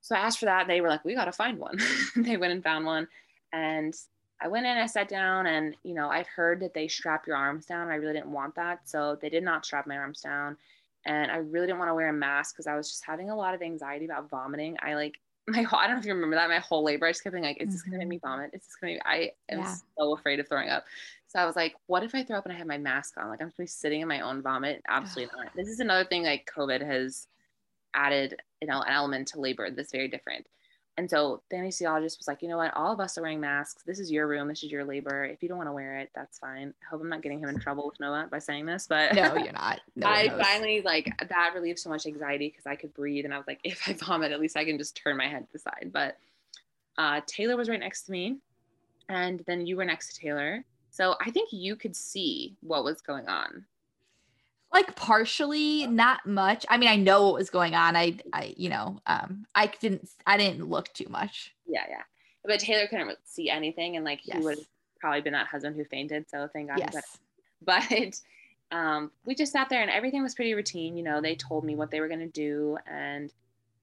[0.00, 0.66] So I asked for that.
[0.66, 1.78] They were like, we got to find one.
[2.16, 3.08] they went and found one.
[3.52, 3.94] And
[4.40, 7.36] I went in, I sat down, and, you know, I'd heard that they strap your
[7.36, 7.88] arms down.
[7.88, 8.88] I really didn't want that.
[8.88, 10.56] So they did not strap my arms down.
[11.06, 13.36] And I really didn't want to wear a mask because I was just having a
[13.36, 14.76] lot of anxiety about vomiting.
[14.82, 15.14] I like,
[15.48, 17.32] my whole, I don't know if you remember that, my whole labor, I just kept
[17.32, 18.26] being like, is this going to make me mm-hmm.
[18.26, 18.50] vomit?
[18.52, 19.02] Is this going to be?
[19.06, 19.74] I am yeah.
[19.96, 20.84] so afraid of throwing up.
[21.28, 23.28] So I was like, what if I throw up and I have my mask on?
[23.28, 24.82] Like I'm just be sitting in my own vomit.
[24.88, 25.52] Absolutely not.
[25.54, 27.28] This is another thing like COVID has
[27.96, 30.46] added you know an element to labor that's very different
[30.98, 32.74] and so the anesthesiologist was like you know what?
[32.74, 33.82] All of us are wearing masks.
[33.82, 34.48] This is your room.
[34.48, 35.24] This is your labor.
[35.24, 36.72] If you don't want to wear it that's fine.
[36.82, 39.36] I hope i'm not getting him in trouble with noah by saying this but no
[39.36, 39.80] you're not.
[39.94, 43.36] No i finally like that relieved so much anxiety because i could breathe and i
[43.36, 45.58] was like if i vomit at least i can just turn my head to the
[45.58, 45.90] side.
[45.92, 46.16] But
[46.98, 48.38] uh, taylor was right next to me
[49.08, 50.64] and then you were next to taylor.
[50.90, 53.64] So i think you could see what was going on
[54.76, 56.66] like partially not much.
[56.68, 57.96] I mean i know what was going on.
[57.96, 61.54] I i you know um i didn't i didn't look too much.
[61.66, 62.02] Yeah yeah.
[62.44, 64.36] But taylor couldn't see anything and like yes.
[64.36, 64.66] he would have
[65.00, 67.18] probably been that husband who fainted so thank god yes.
[67.62, 68.20] but
[68.70, 71.20] um we just sat there and everything was pretty routine you know.
[71.20, 73.32] They told me what they were going to do and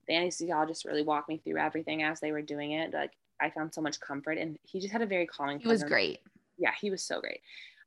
[0.08, 3.74] the anesthesiologist really walked me through everything as they were doing it like i found
[3.74, 6.20] so much comfort and he just had a very calming he was great.
[6.58, 7.42] Yeah he was so great.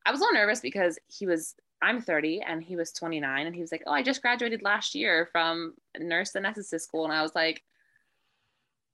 [0.05, 3.55] I was a little nervous because he was I'm 30 and he was 29 and
[3.55, 7.23] he was like, "Oh, I just graduated last year from nurse anesthetist school." And I
[7.23, 7.63] was like,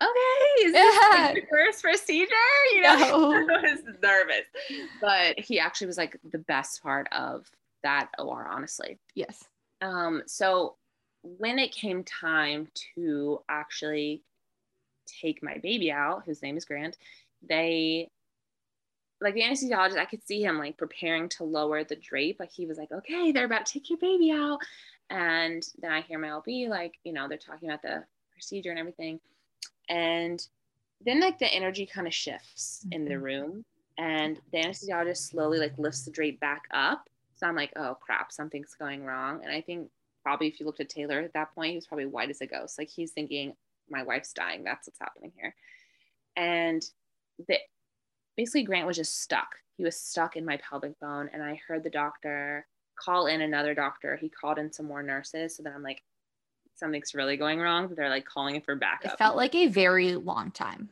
[0.03, 1.33] "Okay, is this yeah.
[1.35, 2.35] the first procedure?"
[2.75, 2.97] You know,
[3.47, 3.55] no.
[3.55, 4.47] I was nervous,
[5.01, 7.51] but he actually was like the best part of
[7.83, 8.99] that OR, honestly.
[9.15, 9.45] Yes.
[9.81, 10.23] Um.
[10.27, 10.77] So
[11.23, 14.23] when it came time to actually
[15.07, 16.97] take my baby out, whose name is Grant,
[17.43, 18.11] they
[19.23, 22.39] like the anesthesiologist, I could see him like preparing to lower the drape.
[22.41, 24.59] Like he was like, okay, they're about to take your baby out.
[25.11, 28.79] And then I hear my OB, like, you know, they're talking about the procedure and
[28.79, 29.21] everything.
[29.89, 30.45] And
[31.05, 32.95] then like the energy kind of shifts mm-hmm.
[32.95, 33.25] in the mm-hmm.
[33.25, 33.65] room
[33.99, 37.09] and the anesthesiologist slowly like lifts the drape back up.
[37.35, 39.41] So I'm like, oh crap, something's going wrong.
[39.43, 39.89] And I think
[40.23, 42.47] probably if you looked at Taylor at that point, he was probably white as a
[42.47, 42.79] ghost.
[42.79, 43.55] Like he's thinking,
[43.91, 44.65] my wife's dying.
[44.65, 45.55] That's what's happening here.
[46.37, 46.83] And
[47.49, 47.59] the
[48.37, 49.57] basically Grant was just stuck.
[49.77, 51.31] He was stuck in my pelvic bone.
[51.33, 52.67] And I heard the doctor
[52.99, 54.17] call in another doctor.
[54.17, 55.57] He called in some more nurses.
[55.57, 56.03] So then I'm like,
[56.75, 57.89] something's really going wrong.
[57.89, 59.13] But They're like calling it for backup.
[59.13, 60.89] It felt like a very long time.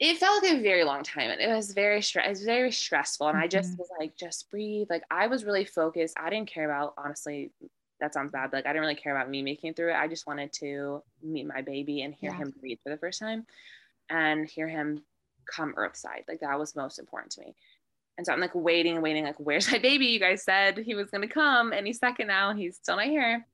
[0.00, 1.30] It felt like a very long time.
[1.30, 2.26] And it was very stress.
[2.26, 3.28] It was very stressful.
[3.28, 3.44] And mm-hmm.
[3.44, 3.78] I just mm-hmm.
[3.78, 4.88] was like, just breathe.
[4.90, 6.14] Like I was really focused.
[6.18, 7.52] I didn't care about honestly.
[8.00, 8.52] That sounds bad.
[8.52, 9.96] Like I didn't really care about me making it through it.
[9.96, 12.38] I just wanted to meet my baby and hear yeah.
[12.38, 13.46] him breathe for the first time,
[14.10, 15.04] and hear him
[15.44, 16.24] come earthside.
[16.28, 17.54] Like that was most important to me.
[18.16, 20.06] And so I'm like waiting, and waiting, like, where's my baby?
[20.06, 23.44] You guys said he was gonna come any second now, and he's still not here.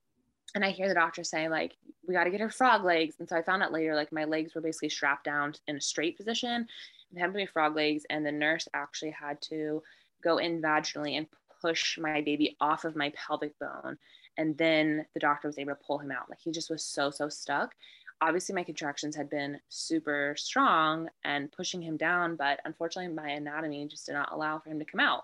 [0.55, 1.77] And I hear the doctor say, like,
[2.07, 3.15] we got to get her frog legs.
[3.21, 5.81] And so I found out later, like, my legs were basically strapped down in a
[5.81, 6.67] straight position.
[7.15, 8.05] It happened to be frog legs.
[8.11, 9.81] And the nurse actually had to
[10.25, 11.29] go in vaginally and
[11.63, 13.97] push my baby off of my pelvic bone.
[14.39, 16.29] And then the doctor was able to pull him out.
[16.29, 17.75] Like, he just was so, so stuck
[18.21, 23.87] obviously my contractions had been super strong and pushing him down, but unfortunately my anatomy
[23.89, 25.23] just did not allow for him to come out.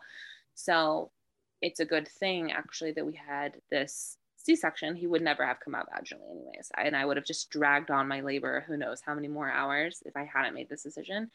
[0.55, 1.11] So
[1.61, 4.95] it's a good thing actually that we had this C-section.
[4.95, 6.71] He would never have come out vaginally anyways.
[6.77, 10.03] And I would have just dragged on my labor who knows how many more hours
[10.07, 11.31] if I hadn't made this decision.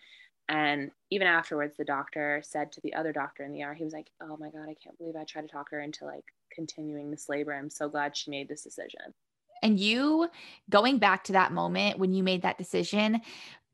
[0.49, 3.93] And even afterwards, the doctor said to the other doctor in the ER, he was
[3.93, 7.12] like, Oh my God, I can't believe I tried to talk her into like continuing
[7.12, 7.53] this labor.
[7.53, 9.14] I'm so glad she made this decision.
[9.62, 10.30] And you
[10.70, 13.22] going back to that moment when you made that decision,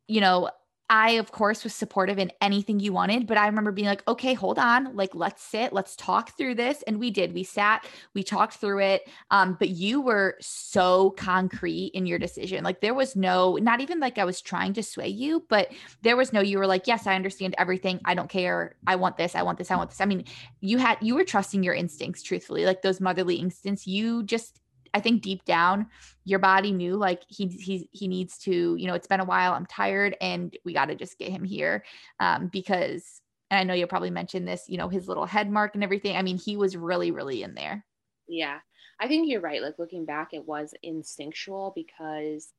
[0.08, 0.50] you know,
[0.90, 4.34] I, of course, was supportive in anything you wanted, but I remember being like, okay,
[4.34, 4.96] hold on.
[4.96, 6.82] Like, let's sit, let's talk through this.
[6.84, 7.34] And we did.
[7.34, 9.10] We sat, we talked through it.
[9.30, 12.64] Um, but you were so concrete in your decision.
[12.64, 15.74] Like, there was no, not even like I was trying to sway you, but
[16.04, 18.00] there was no, you were like, yes, I understand everything.
[18.06, 18.78] I don't care.
[18.88, 19.36] I want this.
[19.36, 19.72] I want this.
[19.72, 20.00] I want this.
[20.00, 20.24] I mean,
[20.62, 23.88] you had, you were trusting your instincts, truthfully, like those motherly instincts.
[23.88, 24.62] You just,
[24.98, 25.88] I think deep down
[26.26, 29.54] your body knew like he he he needs to, you know, it's been a while,
[29.54, 31.84] I'm tired and we got to just get him here
[32.20, 33.22] um because
[33.52, 36.18] and I know you'll probably mention this, you know, his little head mark and everything.
[36.18, 37.86] I mean, he was really really in there.
[38.28, 38.58] Yeah.
[39.00, 39.62] I think you're right.
[39.62, 42.52] Like looking back it was instinctual because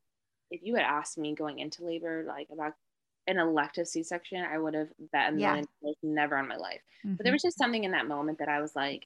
[0.49, 2.73] if you had asked me going into labor like about
[3.27, 5.91] an elective C-section, I would have bet a million yeah.
[6.01, 6.81] never on my life.
[7.05, 7.15] Mm-hmm.
[7.15, 7.35] But there mm-hmm.
[7.35, 9.05] was just something in that moment that I was like,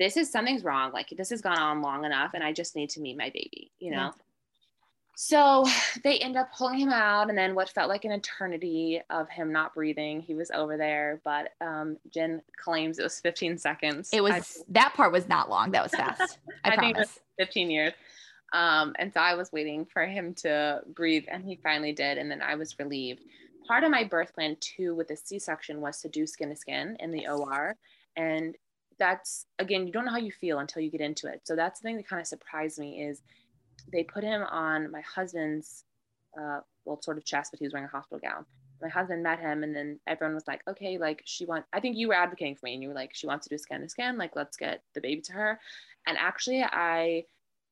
[0.00, 0.90] this is something's wrong.
[0.92, 3.70] Like this has gone on long enough and I just need to meet my baby,
[3.78, 4.06] you know?
[4.06, 4.10] Yeah.
[5.22, 5.66] So
[6.02, 9.52] they end up pulling him out, and then what felt like an eternity of him
[9.52, 10.22] not breathing.
[10.22, 14.08] He was over there, but um, Jen claims it was 15 seconds.
[14.14, 15.72] It was I, that part was not long.
[15.72, 16.38] That was fast.
[16.64, 17.18] I, I promise.
[17.38, 17.92] 15 years.
[18.54, 22.16] Um, and so I was waiting for him to breathe, and he finally did.
[22.16, 23.20] And then I was relieved.
[23.68, 26.96] Part of my birth plan too with the C-section was to do skin to skin
[26.98, 27.76] in the OR,
[28.16, 28.56] and
[29.00, 31.40] that's again you don't know how you feel until you get into it.
[31.44, 33.22] So that's the thing that kind of surprised me is
[33.92, 35.84] they put him on my husband's
[36.40, 38.46] uh, well sort of chest but he was wearing a hospital gown.
[38.80, 41.96] My husband met him and then everyone was like okay like she wants i think
[41.96, 43.80] you were advocating for me and you were like she wants to do a skin
[43.80, 45.58] to skin like let's get the baby to her.
[46.06, 47.24] And actually i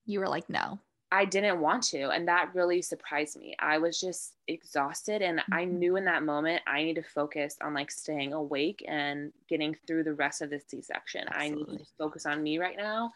[0.06, 2.10] you were like no I didn't want to.
[2.10, 3.54] And that really surprised me.
[3.58, 5.22] I was just exhausted.
[5.22, 5.54] And mm-hmm.
[5.54, 9.74] I knew in that moment I need to focus on like staying awake and getting
[9.86, 11.24] through the rest of this C section.
[11.30, 13.12] I need to focus on me right now.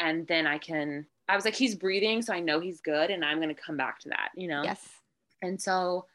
[0.00, 2.22] And then I can, I was like, he's breathing.
[2.22, 3.10] So I know he's good.
[3.10, 4.62] And I'm going to come back to that, you know?
[4.62, 4.82] Yes.
[5.42, 6.06] And so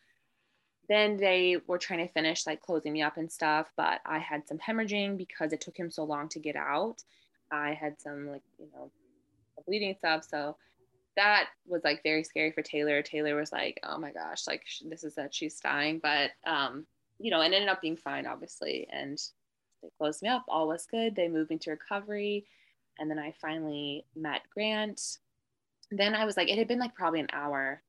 [0.87, 3.71] then they were trying to finish like closing me up and stuff.
[3.77, 7.03] But I had some hemorrhaging because it took him so long to get out.
[7.51, 8.89] I had some like, you know,
[9.67, 10.25] bleeding stuff.
[10.27, 10.57] So,
[11.15, 13.01] that was like very scary for Taylor.
[13.01, 15.99] Taylor was like, oh my gosh, like this is that she's dying.
[16.01, 16.85] But, um,
[17.19, 18.87] you know, it ended up being fine, obviously.
[18.91, 19.19] And
[19.81, 20.45] they closed me up.
[20.47, 21.15] All was good.
[21.15, 22.45] They moved me to recovery.
[22.99, 25.17] And then I finally met Grant.
[25.91, 27.81] Then I was like, it had been like probably an hour,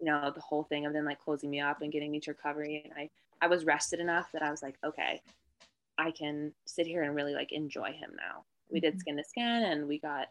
[0.00, 2.32] you know, the whole thing of them like closing me up and getting me to
[2.32, 2.82] recovery.
[2.84, 3.10] And I,
[3.40, 5.22] I was rested enough that I was like, okay,
[5.98, 8.44] I can sit here and really like enjoy him now.
[8.70, 9.00] We did mm-hmm.
[9.00, 10.28] skin to skin and we got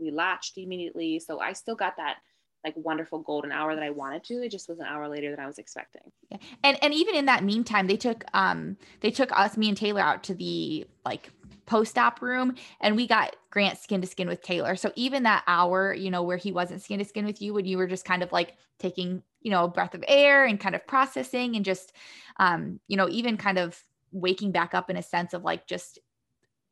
[0.00, 1.18] we latched immediately.
[1.18, 2.16] So I still got that
[2.64, 4.42] like wonderful golden hour that I wanted to.
[4.42, 6.02] It just was an hour later than I was expecting.
[6.30, 6.38] Yeah.
[6.64, 10.00] And and even in that meantime, they took um they took us, me and Taylor
[10.00, 11.30] out to the like
[11.66, 14.76] post-op room and we got Grant skin to skin with Taylor.
[14.76, 17.64] So even that hour, you know, where he wasn't skin to skin with you, when
[17.64, 20.74] you were just kind of like taking, you know, a breath of air and kind
[20.74, 21.92] of processing and just
[22.38, 23.80] um, you know, even kind of
[24.12, 25.98] waking back up in a sense of like just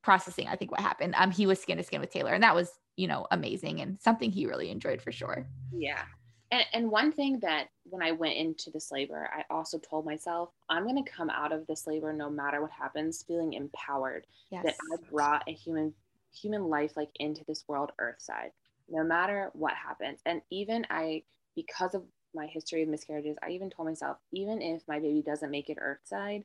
[0.02, 1.14] processing, I think what happened.
[1.16, 4.00] Um, he was skin to skin with Taylor, and that was you know, amazing and
[4.00, 5.46] something he really enjoyed for sure.
[5.72, 6.02] Yeah.
[6.50, 10.50] And, and one thing that when I went into this labor, I also told myself,
[10.68, 14.64] I'm going to come out of this labor no matter what happens, feeling empowered yes.
[14.64, 15.92] that I brought a human
[16.32, 18.50] human life like into this world earthside,
[18.88, 20.20] no matter what happens.
[20.26, 21.22] And even I,
[21.54, 22.02] because of
[22.34, 25.78] my history of miscarriages, I even told myself, even if my baby doesn't make it
[25.80, 26.44] earthside,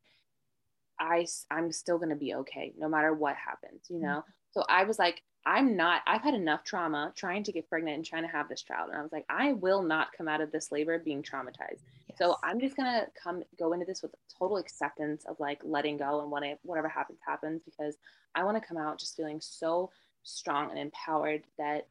[1.00, 4.06] I, I'm still going to be okay, no matter what happens, you mm-hmm.
[4.06, 4.20] know?
[4.20, 4.32] Mm-hmm.
[4.52, 8.06] So I was like, I'm not, I've had enough trauma trying to get pregnant and
[8.06, 8.90] trying to have this child.
[8.90, 11.80] And I was like, I will not come out of this labor being traumatized.
[12.08, 12.18] Yes.
[12.18, 15.98] So I'm just going to come, go into this with total acceptance of like letting
[15.98, 17.96] go and what I, whatever happens, happens because
[18.36, 19.92] I want to come out just feeling so
[20.24, 21.88] strong and empowered that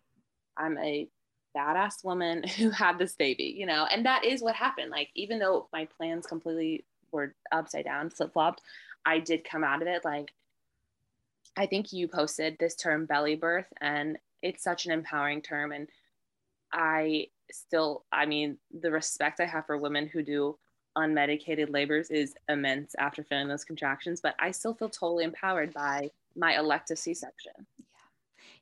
[0.56, 1.08] I'm a
[1.56, 3.86] badass woman who had this baby, you know?
[3.90, 4.90] And that is what happened.
[4.90, 8.62] Like, even though my plans completely were upside down, flip flopped,
[9.06, 10.32] I did come out of it like,
[11.58, 15.72] I think you posted this term belly birth, and it's such an empowering term.
[15.72, 15.88] And
[16.72, 20.56] I still, I mean, the respect I have for women who do
[20.96, 26.12] unmedicated labors is immense after feeling those contractions, but I still feel totally empowered by
[26.36, 27.66] my elective C section.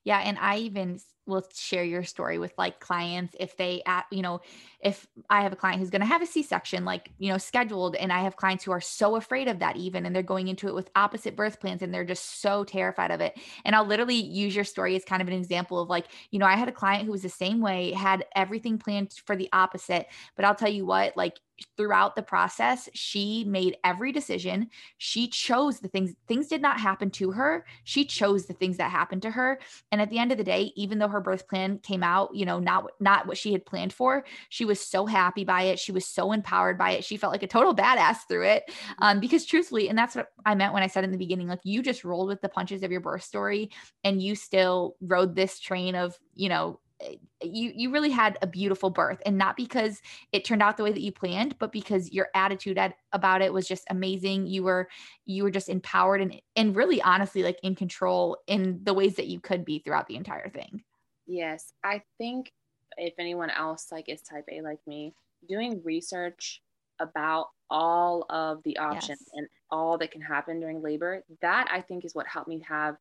[0.05, 0.21] Yeah.
[0.25, 4.41] And I even will share your story with like clients if they at you know
[4.81, 7.97] if i have a client who's going to have a c-section like you know scheduled
[7.97, 10.69] and i have clients who are so afraid of that even and they're going into
[10.69, 14.15] it with opposite birth plans and they're just so terrified of it and i'll literally
[14.15, 16.73] use your story as kind of an example of like you know i had a
[16.73, 20.07] client who was the same way had everything planned for the opposite
[20.37, 21.41] but i'll tell you what like
[21.77, 24.69] throughout the process she made every decision.
[24.99, 27.65] She chose the things things did not happen to her.
[27.85, 29.59] She chose the things that happened to her.
[29.91, 32.45] And at the end of the day even though her birth plan came out you
[32.45, 35.79] know not not what she had planned for she was so happy by it.
[35.79, 37.05] She was so empowered by it.
[37.05, 38.65] She felt like a total badass through it.
[38.67, 39.03] Mm-hmm.
[39.03, 41.61] um, because truthfully and that's what i meant when i said in the beginning like
[41.65, 43.71] you just rolled with the punches of your birth story
[44.05, 48.47] and you still rode this train of you know Eh, you you really had a
[48.47, 50.01] beautiful birth and not because
[50.33, 53.53] it turned out the way that you planned but because your attitude at, about it
[53.53, 54.89] was just amazing you were
[55.27, 59.27] you were just empowered and and really honestly like in control in the ways that
[59.27, 60.83] you could be throughout the entire thing
[61.27, 62.51] yes i think
[62.97, 65.13] if anyone else like is type a like me
[65.47, 66.63] doing research
[66.99, 69.31] about all of the options yes.
[69.35, 72.97] and all that can happen during labor that i think is what helped me have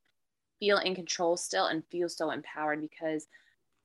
[0.60, 3.28] feel in control still and feel so empowered because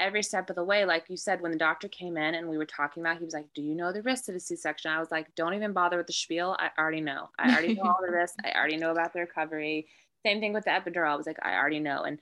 [0.00, 2.58] every step of the way, like you said, when the doctor came in and we
[2.58, 4.98] were talking about, he was like, "Do you know the risks of a C-section?" I
[4.98, 6.56] was like, "Don't even bother with the spiel.
[6.58, 7.30] I already know.
[7.38, 8.36] I already know all the risks.
[8.44, 9.86] I already know about the recovery."
[10.24, 11.12] Same thing with the epidural.
[11.12, 12.18] I was like, "I already know." And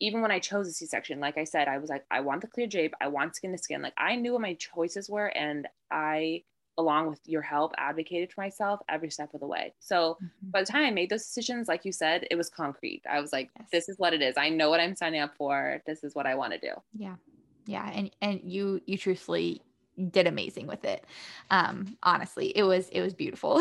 [0.00, 2.48] even when I chose a C-section, like I said, I was like, "I want the
[2.48, 2.94] clear drape.
[3.00, 6.44] I want skin to skin." Like I knew what my choices were, and I
[6.78, 9.74] along with your help, advocated for myself every step of the way.
[9.80, 10.50] So mm-hmm.
[10.50, 13.02] by the time I made those decisions, like you said, it was concrete.
[13.10, 13.68] I was like, yes.
[13.70, 14.36] this is what it is.
[14.36, 15.82] I know what I'm signing up for.
[15.86, 16.72] This is what I want to do.
[16.96, 17.16] Yeah.
[17.66, 17.90] Yeah.
[17.90, 19.60] And and you you truthfully
[20.10, 21.04] did amazing with it.
[21.50, 23.60] Um, honestly, it was it was beautiful.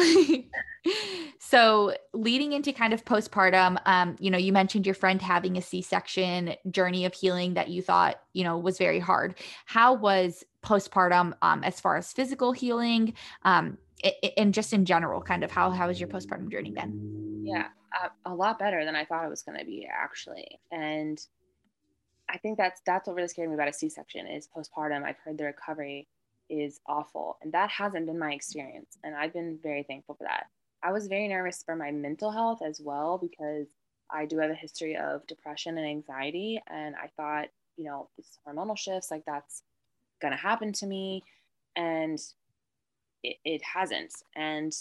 [1.39, 5.61] so leading into kind of postpartum, um, you know, you mentioned your friend having a
[5.61, 9.36] C-section journey of healing that you thought, you know, was very hard.
[9.65, 13.13] How was postpartum um, as far as physical healing
[13.43, 13.78] um,
[14.36, 17.43] and just in general kind of how how has your postpartum journey been?
[17.43, 17.68] Yeah
[18.03, 21.26] uh, a lot better than i thought it was going to be actually and
[22.30, 25.03] i think that's that's what really scared me about a c-section is postpartum.
[25.03, 26.07] I've heard the recovery
[26.49, 30.47] is awful and that hasn't been my experience and i've been very thankful for that.
[30.84, 33.68] I was very nervous for my mental health as well because
[34.11, 37.47] i do have a history of depression and anxiety and i thought
[37.78, 39.63] you know these hormonal shifts like that's
[40.22, 41.24] going to happen to me
[41.76, 42.20] and
[43.24, 44.13] it, it hasn't.
[44.36, 44.76] And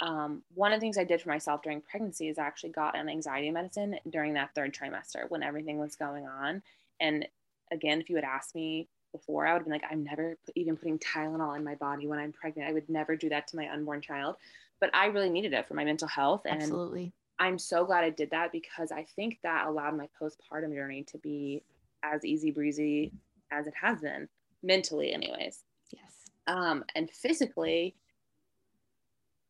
[0.00, 2.98] um, one of the things i did for myself during pregnancy is I actually got
[2.98, 6.62] an anxiety medicine during that third trimester when everything was going on.
[7.00, 7.26] And
[7.72, 10.76] again if you had asked me before i would have been like i'm never even
[10.76, 12.68] putting tylenol in my body when i'm pregnant.
[12.68, 14.36] I would never do that to my unborn child.
[14.80, 17.12] But i really needed it for my mental health and absolutely.
[17.38, 21.18] I'm so glad i did that because i think that allowed my postpartum journey to
[21.18, 21.62] be
[22.02, 23.12] as easy breezy
[23.50, 24.28] as it has been
[24.62, 25.60] mentally anyways.
[25.90, 26.12] Yes.
[26.46, 27.94] Um and physically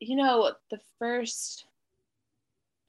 [0.01, 1.65] you know the first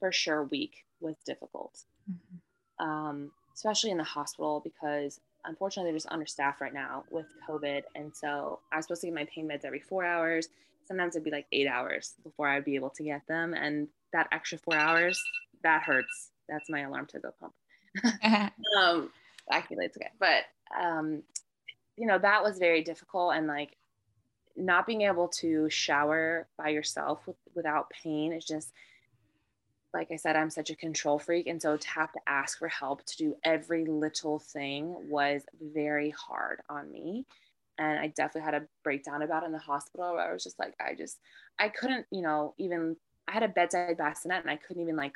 [0.00, 1.84] for sure week was difficult.
[2.10, 2.86] Mm-hmm.
[2.86, 7.82] um especially in the hospital because unfortunately they're just understaffed right now with covid.
[7.94, 10.48] And so i was supposed to get my pain meds every four hours.
[10.86, 13.54] Sometimes it'd be like eight hours before i'd be able to get them.
[13.54, 15.22] And that extra four hours
[15.62, 16.30] that hurts.
[16.48, 17.54] That's my alarm to go pump.
[18.78, 19.10] Um
[19.50, 20.10] actually it's okay.
[20.18, 20.44] But
[20.78, 21.22] um
[21.96, 23.76] you know that was very difficult and like
[24.56, 28.72] not being able to shower by yourself with, without pain is just
[29.94, 31.46] like I said, I'm such a control freak.
[31.46, 36.10] And so to have to ask for help to do every little thing was very
[36.10, 37.24] hard on me.
[37.78, 40.74] And I definitely had a breakdown about in the hospital where I was just like,
[40.84, 41.18] I just,
[41.58, 45.14] I couldn't, you know, even, I had a bedside bassinet and I couldn't even like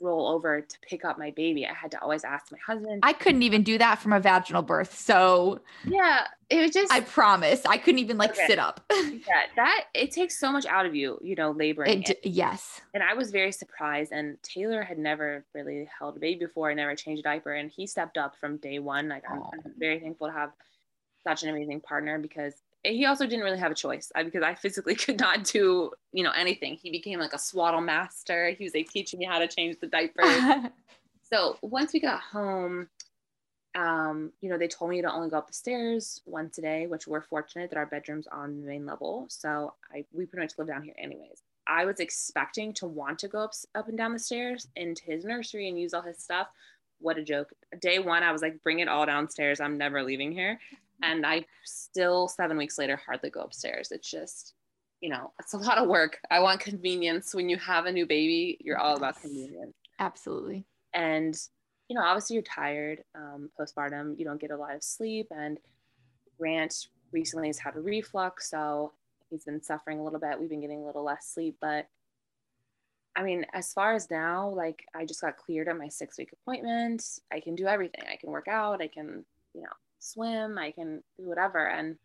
[0.00, 1.66] roll over to pick up my baby.
[1.66, 3.00] I had to always ask my husband.
[3.02, 4.98] I couldn't even do that from a vaginal birth.
[4.98, 6.92] So yeah, it was just.
[6.92, 8.46] I promise, I couldn't even like okay.
[8.46, 8.84] sit up.
[8.92, 12.02] yeah, that it takes so much out of you, you know, laboring.
[12.02, 12.80] It, yes.
[12.94, 14.12] And I was very surprised.
[14.12, 16.70] And Taylor had never really held a baby before.
[16.70, 19.08] I never changed a diaper, and he stepped up from day one.
[19.08, 20.50] Like I'm, I'm very thankful to have
[21.22, 22.54] such an amazing partner because
[22.84, 26.32] he also didn't really have a choice because I physically could not do, you know,
[26.32, 26.76] anything.
[26.76, 28.50] He became like a swaddle master.
[28.50, 30.70] He was like teaching me how to change the diapers.
[31.22, 32.88] so once we got home,
[33.74, 36.86] um, you know, they told me to only go up the stairs once a day,
[36.86, 39.26] which we're fortunate that our bedroom's on the main level.
[39.28, 41.42] So I we pretty much live down here anyways.
[41.66, 45.24] I was expecting to want to go up, up and down the stairs into his
[45.24, 46.48] nursery and use all his stuff.
[46.98, 47.52] What a joke.
[47.80, 49.60] Day one, I was like, bring it all downstairs.
[49.60, 50.58] I'm never leaving here
[51.02, 53.90] and I still seven weeks later hardly go upstairs.
[53.90, 54.54] It's just,
[55.00, 56.18] you know, it's a lot of work.
[56.30, 57.34] I want convenience.
[57.34, 59.74] When you have a new baby, you're all about convenience.
[59.98, 60.64] Absolutely.
[60.92, 61.38] And,
[61.88, 64.18] you know, obviously you're tired um, postpartum.
[64.18, 65.28] You don't get a lot of sleep.
[65.30, 65.58] And
[66.38, 68.50] Grant recently has had a reflux.
[68.50, 68.92] So
[69.30, 70.38] he's been suffering a little bit.
[70.38, 71.56] We've been getting a little less sleep.
[71.60, 71.88] But
[73.16, 76.30] I mean, as far as now, like I just got cleared at my six week
[76.32, 77.04] appointment.
[77.32, 78.04] I can do everything.
[78.10, 78.80] I can work out.
[78.80, 79.24] I can,
[79.54, 79.68] you know,
[80.00, 81.68] swim, I can do whatever.
[81.68, 81.96] And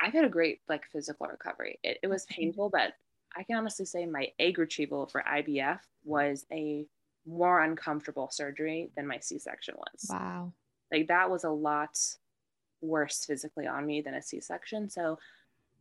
[0.00, 1.78] I've had a great like physical recovery.
[1.82, 2.34] It, it was mm-hmm.
[2.34, 2.92] painful, but
[3.36, 6.86] I can honestly say my egg retrieval for IVF was a
[7.26, 10.06] more uncomfortable surgery than my C-section was.
[10.08, 10.52] Wow.
[10.92, 11.98] Like that was a lot
[12.80, 14.90] worse physically on me than a C-section.
[14.90, 15.18] So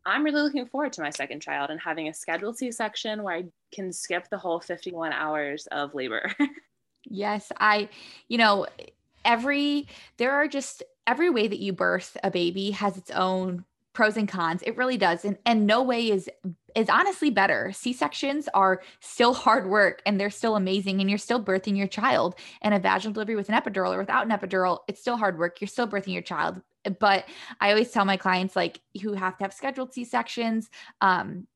[0.05, 3.45] I'm really looking forward to my second child and having a scheduled C-section where I
[3.73, 6.33] can skip the whole 51 hours of labor.
[7.05, 7.89] yes, I
[8.27, 8.67] you know,
[9.23, 9.87] every
[10.17, 14.27] there are just every way that you birth a baby has its own pros and
[14.27, 14.63] cons.
[14.63, 15.23] It really does.
[15.23, 16.29] And and no way is
[16.75, 17.71] is honestly better.
[17.71, 22.35] C-sections are still hard work and they're still amazing and you're still birthing your child.
[22.61, 25.61] And a vaginal delivery with an epidural or without an epidural, it's still hard work.
[25.61, 26.61] You're still birthing your child.
[26.99, 27.25] But
[27.61, 31.47] I always tell my clients like who have to have scheduled C-sections, um,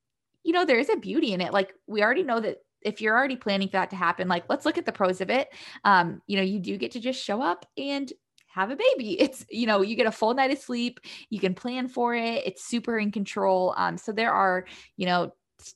[0.43, 1.51] you know, there is a beauty in it.
[1.51, 4.65] Like we already know that if you're already planning for that to happen, like let's
[4.65, 5.49] look at the pros of it.
[5.83, 8.13] Um, you know, you do get to just show up and
[8.57, 9.19] have a baby.
[9.21, 10.99] It's, you know, you get a full night of sleep,
[11.29, 13.73] you can plan for it, it's super in control.
[13.77, 14.65] Um, so there are,
[14.97, 15.33] you know,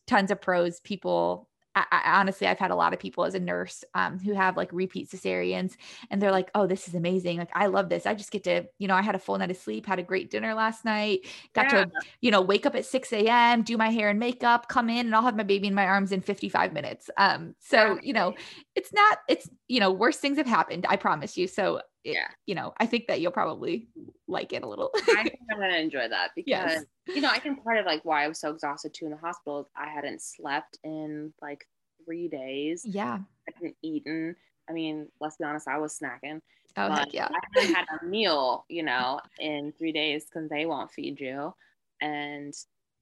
[0.07, 3.39] tons of pros people I, I, honestly, I've had a lot of people as a
[3.39, 5.77] nurse um, who have like repeat cesareans,
[6.09, 7.37] and they're like, "Oh, this is amazing!
[7.37, 8.05] Like, I love this.
[8.05, 10.03] I just get to, you know, I had a full night of sleep, had a
[10.03, 11.21] great dinner last night,
[11.53, 11.85] got yeah.
[11.85, 15.05] to, you know, wake up at six a.m., do my hair and makeup, come in,
[15.05, 17.09] and I'll have my baby in my arms in fifty-five minutes.
[17.17, 18.35] Um, so you know,
[18.75, 20.85] it's not, it's you know, worse things have happened.
[20.89, 21.47] I promise you.
[21.47, 23.87] So it, yeah, you know, I think that you'll probably
[24.27, 24.91] like it a little.
[24.95, 26.85] I think I'm gonna enjoy that because yes.
[27.07, 29.17] you know, I think part of like why I was so exhausted too in the
[29.17, 31.65] hospital is I hadn't slept in like
[32.05, 32.85] three days.
[32.85, 33.19] Yeah.
[33.47, 34.35] I hadn't eaten.
[34.69, 36.41] I mean, let's be honest, I was snacking.
[36.77, 37.27] Oh heck yeah.
[37.29, 41.53] I haven't had a meal, you know, in three days because they won't feed you.
[42.01, 42.53] And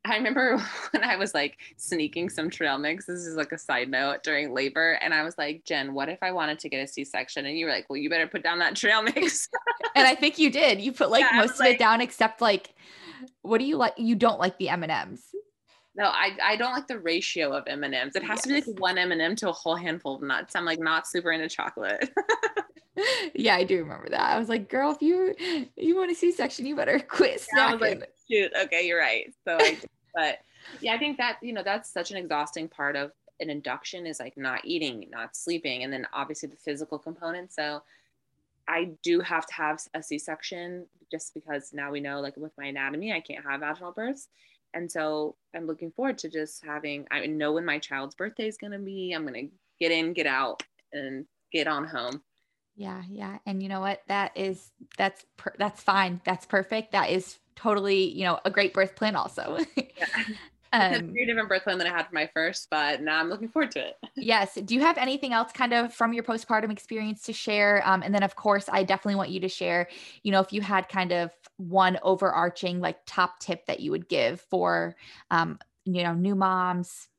[0.06, 0.58] I remember
[0.91, 3.06] when I was like sneaking some trail mix.
[3.06, 4.93] This is like a side note during labor.
[5.02, 7.45] And I was like, Jen, what if I wanted to get a C section?
[7.45, 9.50] And you were like, well, you better put down that trail mix.
[9.95, 10.80] and I think you did.
[10.82, 12.74] You put like yeah, most of like, it down except like,
[13.41, 13.93] what do you like?
[13.97, 15.26] You don't like the M&Ms.
[15.95, 18.16] No, I, I don't like the ratio of M&Ms.
[18.16, 18.41] It has yes.
[18.43, 20.56] to be like one M&M to a whole handful of nuts.
[20.56, 22.10] I'm like not super into chocolate.
[23.36, 24.22] yeah, I do remember that.
[24.22, 25.36] I was like, girl, if you
[25.76, 27.45] you want a C-section, you better quit.
[27.56, 29.34] Yeah, I was like, shoot, okay, you're right.
[29.47, 29.78] So I
[30.16, 30.39] but
[30.82, 34.20] yeah, I think that, you know, that's such an exhausting part of an induction is
[34.20, 37.54] like not eating, not sleeping, and then obviously the physical component.
[37.54, 37.82] So
[38.68, 42.66] I do have to have a C-section just because now we know, like with my
[42.66, 44.28] anatomy, I can't have vaginal births.
[44.74, 48.58] And so I'm looking forward to just having, I know when my child's birthday is
[48.58, 49.14] going to be.
[49.14, 50.62] I'm going to get in, get out,
[50.93, 52.22] and get on home.
[52.76, 53.39] Yeah, yeah.
[53.45, 54.01] And you know what?
[54.07, 56.22] That is that's per- that's fine.
[56.24, 56.93] That's perfect.
[56.93, 59.57] That is totally, you know, a great birth plan also.
[59.76, 59.84] yeah.
[60.72, 63.20] Um, it's a very different birth plan than I had for my first, but now
[63.20, 63.97] I'm looking forward to it.
[64.15, 64.55] yes.
[64.55, 67.86] Do you have anything else kind of from your postpartum experience to share?
[67.86, 69.89] Um, and then, of course, I definitely want you to share,
[70.24, 74.07] you know, if you had kind of one overarching like top tip that you would
[74.07, 74.95] give for,
[75.32, 77.09] um, you know, new moms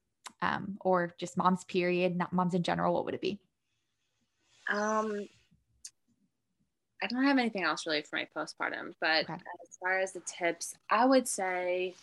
[0.41, 3.39] um, or just moms, period, not moms in general, what would it be?
[4.71, 5.27] Um,
[7.03, 9.35] I don't have anything else really for my postpartum, but okay.
[9.35, 11.95] as far as the tips, I would say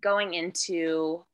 [0.00, 1.24] going into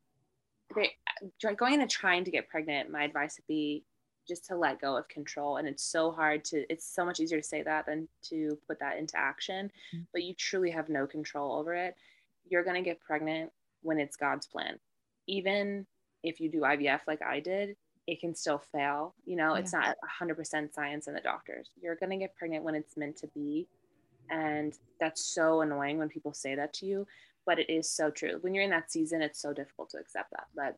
[1.58, 3.84] going into trying to get pregnant, my advice would be
[4.28, 5.56] just to let go of control.
[5.56, 8.78] And it's so hard to, it's so much easier to say that than to put
[8.80, 10.04] that into action, mm-hmm.
[10.12, 11.96] but you truly have no control over it.
[12.48, 13.50] You're going to get pregnant
[13.82, 14.78] when it's God's plan.
[15.26, 15.86] Even
[16.22, 17.76] if you do IVF like I did,
[18.09, 19.14] it can still fail.
[19.26, 19.61] You know, yeah.
[19.61, 21.70] it's not 100% science and the doctors.
[21.80, 23.68] You're going to get pregnant when it's meant to be.
[24.30, 27.06] And that's so annoying when people say that to you,
[27.44, 28.38] but it is so true.
[28.40, 30.46] When you're in that season, it's so difficult to accept that.
[30.56, 30.76] But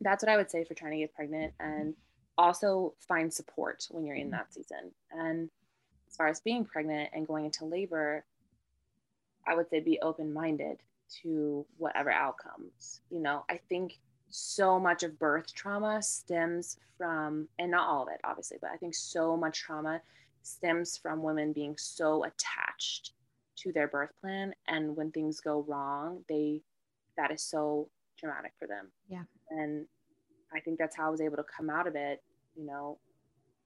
[0.00, 1.94] that's what I would say for trying to get pregnant and
[2.36, 4.32] also find support when you're in mm-hmm.
[4.32, 4.90] that season.
[5.12, 5.48] And
[6.08, 8.24] as far as being pregnant and going into labor,
[9.46, 10.78] I would say be open minded
[11.22, 13.02] to whatever outcomes.
[13.08, 18.08] You know, I think so much of birth trauma stems from, and not all of
[18.08, 20.00] it, obviously, but I think so much trauma
[20.42, 23.12] stems from women being so attached
[23.56, 24.54] to their birth plan.
[24.68, 26.62] And when things go wrong, they,
[27.16, 28.88] that is so traumatic for them.
[29.08, 29.22] Yeah.
[29.50, 29.86] And
[30.54, 32.22] I think that's how I was able to come out of it,
[32.54, 32.98] you know,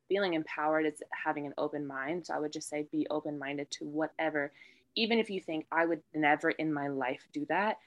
[0.09, 2.27] feeling empowered is having an open mind.
[2.27, 4.53] So I would just say be open minded to whatever,
[4.97, 7.79] even if you think I would never in my life do that,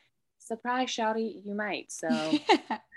[0.45, 2.31] surprise shouty you might so, so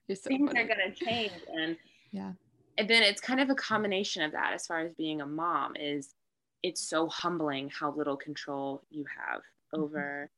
[0.08, 0.60] things funny.
[0.60, 1.76] are going to change and
[2.12, 2.32] yeah
[2.78, 5.74] and then it's kind of a combination of that as far as being a mom
[5.76, 6.14] is
[6.62, 9.82] it's so humbling how little control you have mm-hmm.
[9.82, 10.30] over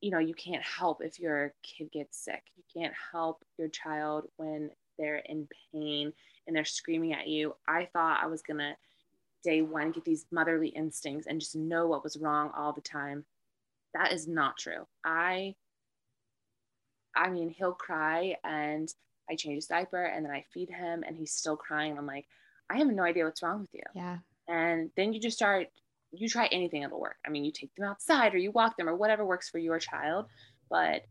[0.00, 4.26] you know you can't help if your kid gets sick you can't help your child
[4.36, 6.12] when they're in pain
[6.46, 8.74] and they're screaming at you i thought i was going to
[9.42, 13.24] day one get these motherly instincts and just know what was wrong all the time
[13.94, 14.86] that is not true.
[15.04, 15.54] I
[17.16, 18.92] I mean, he'll cry and
[19.30, 21.96] I change his diaper and then I feed him and he's still crying.
[21.96, 22.26] I'm like,
[22.68, 23.82] I have no idea what's wrong with you.
[23.94, 24.18] Yeah.
[24.48, 25.68] And then you just start,
[26.12, 27.16] you try anything, it'll work.
[27.26, 29.78] I mean, you take them outside or you walk them or whatever works for your
[29.78, 30.26] child.
[30.68, 31.02] But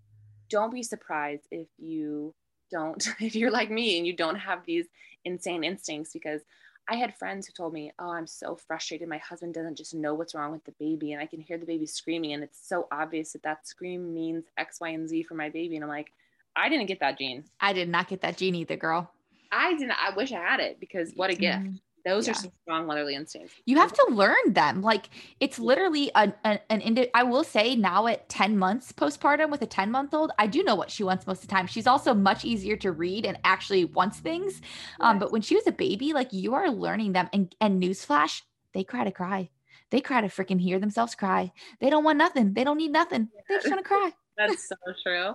[0.50, 2.34] don't be surprised if you
[2.72, 4.88] don't, if you're like me and you don't have these
[5.26, 6.42] insane instincts because
[6.90, 9.08] I had friends who told me, Oh, I'm so frustrated.
[9.08, 11.14] My husband doesn't just know what's wrong with the baby.
[11.14, 12.34] And I can hear the baby screaming.
[12.34, 15.76] And it's so obvious that that scream means X, Y, and Z for my baby.
[15.76, 16.12] And I'm like,
[16.56, 17.44] I didn't get that gene.
[17.62, 19.12] I did not get that gene either, girl.
[19.52, 19.92] I didn't.
[19.92, 21.60] I wish I had it because what a gift.
[21.60, 21.76] Mm-hmm.
[22.06, 22.32] Those yeah.
[22.32, 23.54] are some strong motherly instincts.
[23.66, 24.82] You have to learn them.
[24.82, 29.50] Like it's literally an an, an indi- I will say now at 10 months postpartum
[29.50, 31.68] with a 10 month old, I do know what she wants most of the time.
[31.68, 34.62] She's also much easier to read and actually wants things.
[35.00, 35.24] Um, yes.
[35.24, 38.42] but when she was a baby, like you are learning them and and newsflash,
[38.74, 39.50] they cry to cry.
[39.92, 41.52] They cry to freaking hear themselves cry.
[41.80, 42.54] They don't want nothing.
[42.54, 43.30] They don't need nothing.
[43.48, 44.12] They just want to cry.
[44.38, 45.34] That's so true.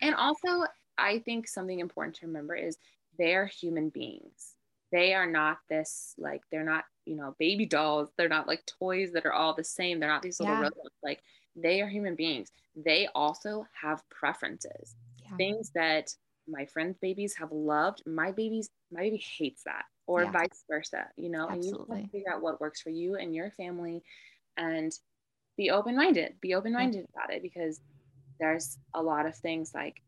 [0.00, 0.64] And also,
[0.96, 2.76] I think something important to remember is
[3.18, 4.53] they're human beings
[4.94, 9.10] they are not this like they're not you know baby dolls they're not like toys
[9.12, 10.62] that are all the same they're not these little yeah.
[10.62, 11.20] robots like
[11.56, 15.36] they are human beings they also have preferences yeah.
[15.36, 16.10] things that
[16.46, 20.30] my friends babies have loved my babies my baby hates that or yeah.
[20.30, 21.60] vice versa you know Absolutely.
[21.62, 24.02] and you have to figure out what works for you and your family
[24.56, 24.92] and
[25.56, 27.80] be open-minded be open-minded about it because
[28.38, 30.00] there's a lot of things like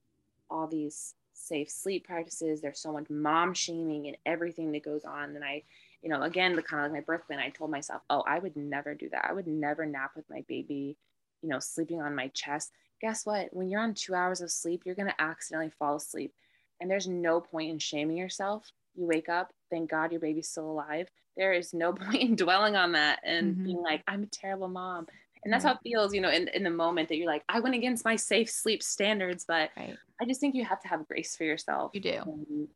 [0.48, 1.14] all these
[1.46, 2.60] safe sleep practices.
[2.60, 5.34] There's so much mom shaming and everything that goes on.
[5.34, 5.62] And I,
[6.02, 8.38] you know, again, the kind of like my birth plan, I told myself, oh, I
[8.38, 9.26] would never do that.
[9.28, 10.96] I would never nap with my baby,
[11.42, 12.72] you know, sleeping on my chest.
[13.00, 13.48] Guess what?
[13.52, 16.32] When you're on two hours of sleep, you're going to accidentally fall asleep.
[16.80, 18.70] And there's no point in shaming yourself.
[18.94, 21.08] You wake up, thank God your baby's still alive.
[21.36, 23.64] There is no point in dwelling on that and mm-hmm.
[23.64, 25.06] being like, I'm a terrible mom.
[25.46, 25.70] And that's right.
[25.70, 28.04] how it feels, you know, in, in the moment that you're like, I went against
[28.04, 29.96] my safe sleep standards, but right.
[30.20, 31.92] I just think you have to have grace for yourself.
[31.94, 32.20] You do.
[32.26, 32.68] In,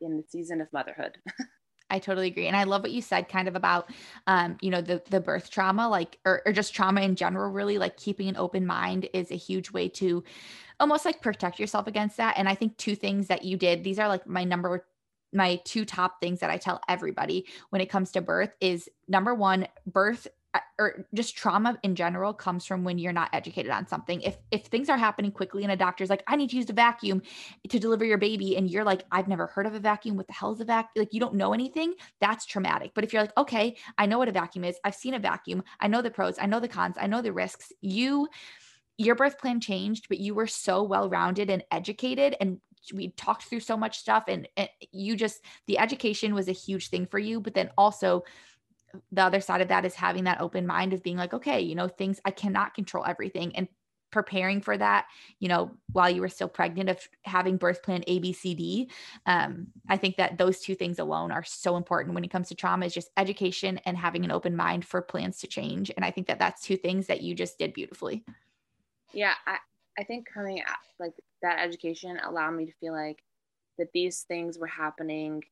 [0.00, 1.18] in the season of motherhood.
[1.90, 2.46] I totally agree.
[2.46, 3.90] And I love what you said kind of about,
[4.28, 7.76] um, you know, the, the birth trauma, like, or, or just trauma in general, really
[7.76, 10.22] like keeping an open mind is a huge way to
[10.78, 12.34] almost like protect yourself against that.
[12.38, 14.86] And I think two things that you did, these are like my number
[15.32, 19.34] my two top things that I tell everybody when it comes to birth is number
[19.34, 20.28] one, birth
[20.78, 24.20] or just trauma in general comes from when you're not educated on something.
[24.22, 26.72] If if things are happening quickly and a doctor's like, I need to use a
[26.72, 27.22] vacuum
[27.68, 30.16] to deliver your baby, and you're like, I've never heard of a vacuum.
[30.16, 30.90] What the hell is a vacuum?
[30.96, 32.92] Like you don't know anything, that's traumatic.
[32.94, 35.62] But if you're like, okay, I know what a vacuum is, I've seen a vacuum,
[35.80, 38.28] I know the pros, I know the cons, I know the risks, you
[38.98, 42.60] your birth plan changed, but you were so well rounded and educated and
[42.92, 46.88] we talked through so much stuff and, and you just the education was a huge
[46.88, 48.22] thing for you but then also
[49.12, 51.74] the other side of that is having that open mind of being like, okay, you
[51.74, 53.68] know, things I cannot control everything and
[54.10, 55.06] preparing for that,
[55.40, 58.90] you know, while you were still pregnant of having birth plan A, B, C, D.
[59.26, 62.54] Um, I think that those two things alone are so important when it comes to
[62.54, 65.90] trauma is just education and having an open mind for plans to change.
[65.94, 68.24] And I think that that's two things that you just did beautifully.
[69.12, 69.34] Yeah.
[69.46, 69.58] I,
[69.98, 73.22] I think coming out like that education allowed me to feel like
[73.78, 75.42] that these things were happening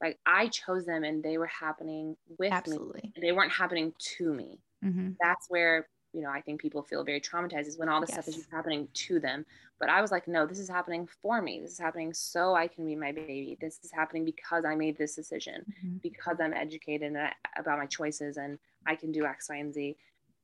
[0.00, 2.56] like I chose them and they were happening with me.
[2.56, 3.00] Absolutely.
[3.04, 3.12] me.
[3.20, 4.58] They weren't happening to me.
[4.84, 5.10] Mm-hmm.
[5.20, 8.24] That's where, you know, I think people feel very traumatized is when all this yes.
[8.24, 9.44] stuff is happening to them.
[9.80, 11.60] But I was like, no, this is happening for me.
[11.60, 13.58] This is happening so I can be my baby.
[13.60, 15.96] This is happening because I made this decision, mm-hmm.
[16.02, 17.14] because I'm educated
[17.58, 19.96] about my choices and I can do X, Y, and Z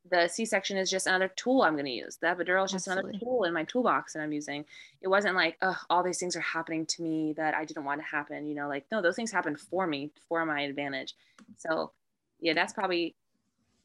[0.09, 2.17] the c-section is just another tool i'm going to use.
[2.17, 3.11] The epidural is just Absolutely.
[3.11, 4.65] another tool in my toolbox that i'm using.
[5.03, 8.01] It wasn't like oh all these things are happening to me that i didn't want
[8.01, 11.15] to happen you know like no those things happened for me for my advantage.
[11.59, 11.93] So
[12.41, 13.15] yeah that's probably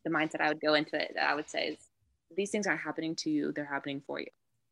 [0.04, 1.78] the mindset i would go into it i would say is
[2.36, 4.28] these things aren't happening to you they're happening for you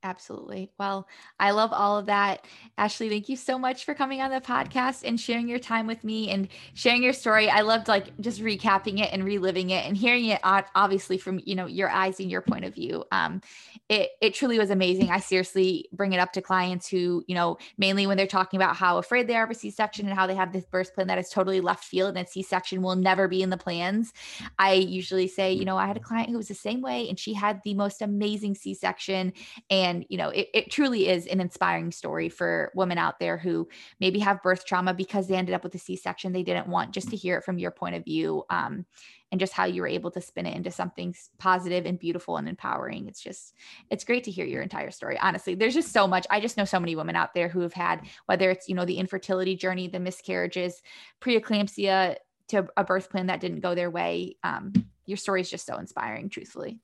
[0.05, 0.69] Absolutely.
[0.77, 1.07] Well,
[1.39, 2.45] I love all of that.
[2.77, 6.03] Ashley, thank you so much for coming on the podcast and sharing your time with
[6.03, 7.49] me and sharing your story.
[7.49, 11.55] I loved like just recapping it and reliving it and hearing it obviously from, you
[11.55, 13.05] know, your eyes and your point of view.
[13.13, 13.39] Um,
[13.87, 15.09] it, it truly was amazing.
[15.09, 18.75] I seriously bring it up to clients who, you know, mainly when they're talking about
[18.75, 21.17] how afraid they are of a C-section and how they have this birth plan that
[21.17, 24.11] is totally left field and C-section will never be in the plans.
[24.59, 27.17] I usually say, you know, I had a client who was the same way and
[27.17, 29.31] she had the most amazing C-section
[29.69, 33.37] and and you know it, it truly is an inspiring story for women out there
[33.37, 33.67] who
[33.99, 36.33] maybe have birth trauma because they ended up with a c-section.
[36.33, 38.85] They didn't want just to hear it from your point of view um,
[39.31, 42.49] and just how you were able to spin it into something positive and beautiful and
[42.49, 43.07] empowering.
[43.07, 43.53] It's just
[43.89, 45.17] it's great to hear your entire story.
[45.19, 46.25] Honestly there's just so much.
[46.29, 48.85] I just know so many women out there who have had whether it's you know
[48.85, 50.81] the infertility journey the miscarriages
[51.21, 52.15] preeclampsia
[52.49, 54.35] to a birth plan that didn't go their way.
[54.43, 54.73] Um,
[55.05, 56.79] your story is just so inspiring truthfully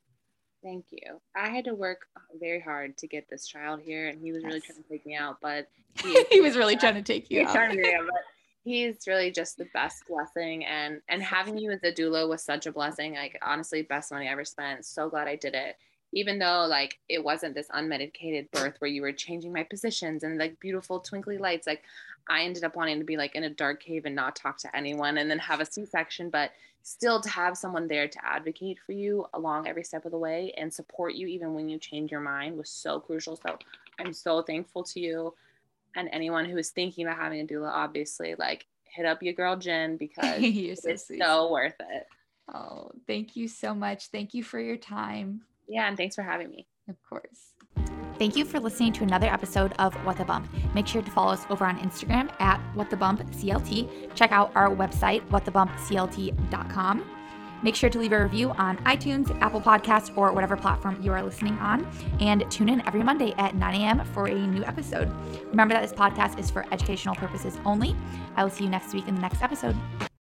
[0.62, 1.22] Thank you.
[1.36, 4.44] I had to work uh, very hard to get this child here, and he was
[4.44, 5.70] really trying to take me out, but
[6.04, 7.54] he, he was really trying to take you out.
[7.54, 8.22] Trying to, but
[8.64, 12.66] he's really just the best blessing, and and having you as a doula was such
[12.66, 13.14] a blessing.
[13.14, 14.86] Like honestly, best money I ever spent.
[14.86, 15.78] So glad I did it.
[16.12, 20.38] Even though like it wasn't this unmedicated birth where you were changing my positions and
[20.38, 21.84] like beautiful twinkly lights, like
[22.30, 24.76] I ended up wanting to be like in a dark cave and not talk to
[24.76, 28.94] anyone, and then have a C-section, but still to have someone there to advocate for
[28.94, 32.22] you along every step of the way and support you even when you change your
[32.22, 33.36] mind was so crucial.
[33.36, 33.58] So
[34.00, 35.34] I'm so thankful to you
[35.96, 39.56] and anyone who is thinking about having a doula, obviously, like hit up your girl
[39.56, 40.42] Jen because
[40.80, 41.22] so it's sweet.
[41.22, 42.08] so worth it.
[42.54, 44.08] Oh, thank you so much.
[44.08, 45.42] Thank you for your time.
[45.70, 46.68] Yeah, and thanks for having me.
[46.90, 47.54] Of course.
[48.18, 50.50] Thank you for listening to another episode of What the Bump.
[50.74, 54.14] Make sure to follow us over on Instagram at What the Bump CLT.
[54.14, 57.06] Check out our website, whatthebumpclt.com.
[57.62, 61.22] Make sure to leave a review on iTunes, Apple Podcasts, or whatever platform you are
[61.22, 61.90] listening on.
[62.20, 64.06] And tune in every Monday at 9 a.m.
[64.14, 65.12] for a new episode.
[65.48, 67.96] Remember that this podcast is for educational purposes only.
[68.36, 69.76] I will see you next week in the next episode.